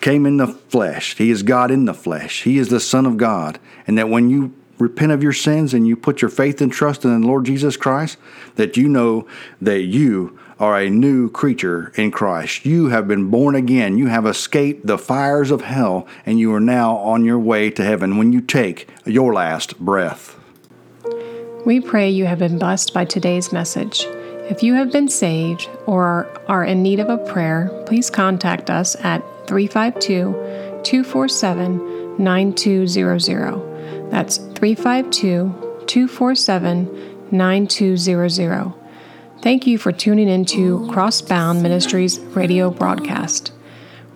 came 0.00 0.26
in 0.26 0.36
the 0.36 0.46
flesh. 0.46 1.16
He 1.16 1.30
is 1.30 1.42
God 1.42 1.70
in 1.70 1.86
the 1.86 1.94
flesh. 1.94 2.42
He 2.42 2.58
is 2.58 2.68
the 2.68 2.80
Son 2.80 3.06
of 3.06 3.16
God. 3.16 3.58
And 3.86 3.96
that 3.96 4.08
when 4.08 4.28
you 4.28 4.54
repent 4.78 5.12
of 5.12 5.22
your 5.22 5.32
sins 5.32 5.74
and 5.74 5.86
you 5.86 5.96
put 5.96 6.22
your 6.22 6.30
faith 6.30 6.60
and 6.60 6.72
trust 6.72 7.04
in 7.04 7.20
the 7.20 7.26
Lord 7.26 7.44
Jesus 7.44 7.76
Christ, 7.76 8.18
that 8.56 8.76
you 8.76 8.88
know 8.88 9.26
that 9.60 9.82
you 9.82 10.38
are 10.60 10.78
a 10.78 10.90
new 10.90 11.30
creature 11.30 11.90
in 11.96 12.10
Christ. 12.10 12.66
You 12.66 12.88
have 12.88 13.08
been 13.08 13.30
born 13.30 13.54
again. 13.54 13.96
You 13.96 14.08
have 14.08 14.26
escaped 14.26 14.86
the 14.86 14.98
fires 14.98 15.50
of 15.50 15.62
hell, 15.62 16.06
and 16.26 16.38
you 16.38 16.54
are 16.54 16.60
now 16.60 16.96
on 16.98 17.24
your 17.24 17.38
way 17.38 17.70
to 17.70 17.82
heaven 17.82 18.18
when 18.18 18.32
you 18.32 18.42
take 18.42 18.86
your 19.06 19.32
last 19.32 19.80
breath. 19.80 20.38
We 21.64 21.80
pray 21.80 22.10
you 22.10 22.26
have 22.26 22.38
been 22.38 22.58
blessed 22.58 22.92
by 22.92 23.06
today's 23.06 23.52
message. 23.52 24.04
If 24.50 24.62
you 24.62 24.74
have 24.74 24.92
been 24.92 25.08
saved 25.08 25.68
or 25.86 26.28
are 26.46 26.64
in 26.64 26.82
need 26.82 27.00
of 27.00 27.08
a 27.08 27.18
prayer, 27.18 27.70
please 27.86 28.10
contact 28.10 28.68
us 28.68 28.96
at 28.96 29.22
352 29.46 30.32
247 30.82 32.18
9200. 32.18 34.10
That's 34.10 34.36
352 34.36 35.84
247 35.86 37.28
9200. 37.30 38.79
Thank 39.42 39.66
you 39.66 39.76
for 39.78 39.90
tuning 39.90 40.28
into 40.28 40.80
Crossbound 40.88 41.62
Ministries 41.62 42.18
radio 42.18 42.68
broadcast. 42.68 43.52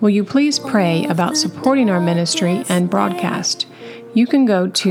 Will 0.02 0.10
you 0.10 0.22
please 0.22 0.58
pray 0.58 1.06
about 1.06 1.38
supporting 1.38 1.88
our 1.88 1.98
ministry 1.98 2.62
and 2.68 2.90
broadcast? 2.90 3.66
You 4.12 4.26
can 4.26 4.44
go 4.44 4.68
to 4.68 4.90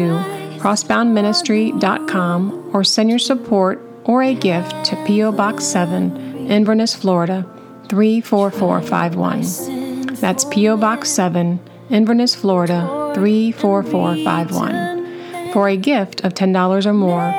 crossboundministry.com 0.57 2.71
or 2.73 2.83
send 2.83 3.11
your 3.11 3.19
support 3.19 3.79
or 4.05 4.23
a 4.23 4.33
gift 4.33 4.85
to 4.85 4.95
P.O. 5.05 5.33
Box 5.33 5.65
7, 5.65 6.47
Inverness, 6.49 6.95
Florida 6.95 7.45
34451. 7.89 10.15
That's 10.15 10.45
P.O. 10.45 10.77
Box 10.77 11.09
7, 11.09 11.59
Inverness, 11.91 12.33
Florida 12.33 13.11
34451. 13.13 15.51
For 15.53 15.69
a 15.69 15.77
gift 15.77 16.23
of 16.23 16.33
$10 16.33 16.87
or 16.87 16.93
more, 16.93 17.31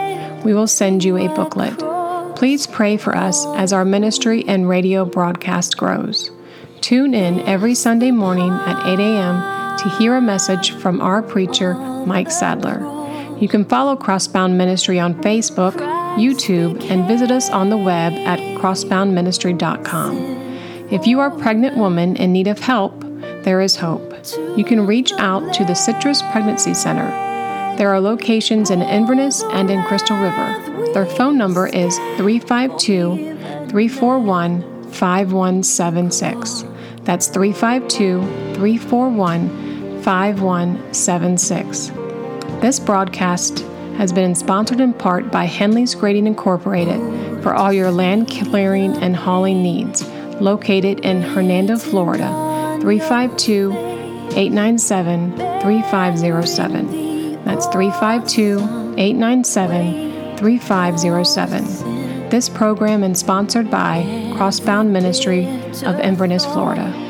we 0.44 0.54
will 0.54 0.68
send 0.68 1.02
you 1.02 1.16
a 1.16 1.26
booklet. 1.34 1.93
Please 2.44 2.66
pray 2.66 2.98
for 2.98 3.16
us 3.16 3.46
as 3.56 3.72
our 3.72 3.86
ministry 3.86 4.44
and 4.46 4.68
radio 4.68 5.06
broadcast 5.06 5.78
grows. 5.78 6.30
Tune 6.82 7.14
in 7.14 7.40
every 7.48 7.74
Sunday 7.74 8.10
morning 8.10 8.50
at 8.50 8.86
8 8.86 9.00
a.m. 9.00 9.78
to 9.78 9.88
hear 9.96 10.14
a 10.14 10.20
message 10.20 10.72
from 10.72 11.00
our 11.00 11.22
preacher, 11.22 11.72
Mike 11.72 12.30
Sadler. 12.30 12.80
You 13.40 13.48
can 13.48 13.64
follow 13.64 13.96
Crossbound 13.96 14.56
Ministry 14.56 15.00
on 15.00 15.14
Facebook, 15.22 15.72
YouTube, 16.18 16.84
and 16.90 17.08
visit 17.08 17.30
us 17.30 17.48
on 17.48 17.70
the 17.70 17.78
web 17.78 18.12
at 18.12 18.38
crossboundministry.com. 18.60 20.16
If 20.92 21.06
you 21.06 21.20
are 21.20 21.34
a 21.34 21.38
pregnant 21.40 21.78
woman 21.78 22.14
in 22.16 22.34
need 22.34 22.48
of 22.48 22.58
help, 22.58 23.00
there 23.44 23.62
is 23.62 23.76
hope. 23.76 24.12
You 24.58 24.64
can 24.66 24.86
reach 24.86 25.12
out 25.12 25.54
to 25.54 25.64
the 25.64 25.72
Citrus 25.72 26.20
Pregnancy 26.30 26.74
Center. 26.74 27.08
There 27.78 27.88
are 27.88 28.00
locations 28.02 28.70
in 28.70 28.82
Inverness 28.82 29.42
and 29.44 29.70
in 29.70 29.82
Crystal 29.84 30.18
River. 30.18 30.73
Their 30.94 31.06
phone 31.06 31.36
number 31.36 31.66
is 31.66 31.96
352 32.18 33.16
341 33.68 34.92
5176. 34.92 36.64
That's 37.02 37.26
352 37.26 38.20
341 38.54 40.02
5176. 40.02 41.88
This 42.60 42.78
broadcast 42.78 43.58
has 43.96 44.12
been 44.12 44.36
sponsored 44.36 44.78
in 44.78 44.92
part 44.92 45.32
by 45.32 45.46
Henley's 45.46 45.96
Grading 45.96 46.28
Incorporated 46.28 47.42
for 47.42 47.52
all 47.54 47.72
your 47.72 47.90
land 47.90 48.30
clearing 48.30 48.96
and 48.98 49.16
hauling 49.16 49.64
needs, 49.64 50.06
located 50.40 51.00
in 51.00 51.22
Hernando, 51.22 51.76
Florida, 51.76 52.28
352 52.82 53.72
897 54.36 55.32
3507. 55.60 57.44
That's 57.44 57.66
352 57.66 58.94
897 58.96 60.13
3507. 60.36 62.28
This 62.30 62.48
program 62.48 63.04
is 63.04 63.18
sponsored 63.20 63.70
by 63.70 64.02
Crossbound 64.34 64.90
Ministry 64.90 65.46
of 65.84 66.00
Inverness, 66.00 66.44
Florida. 66.44 67.03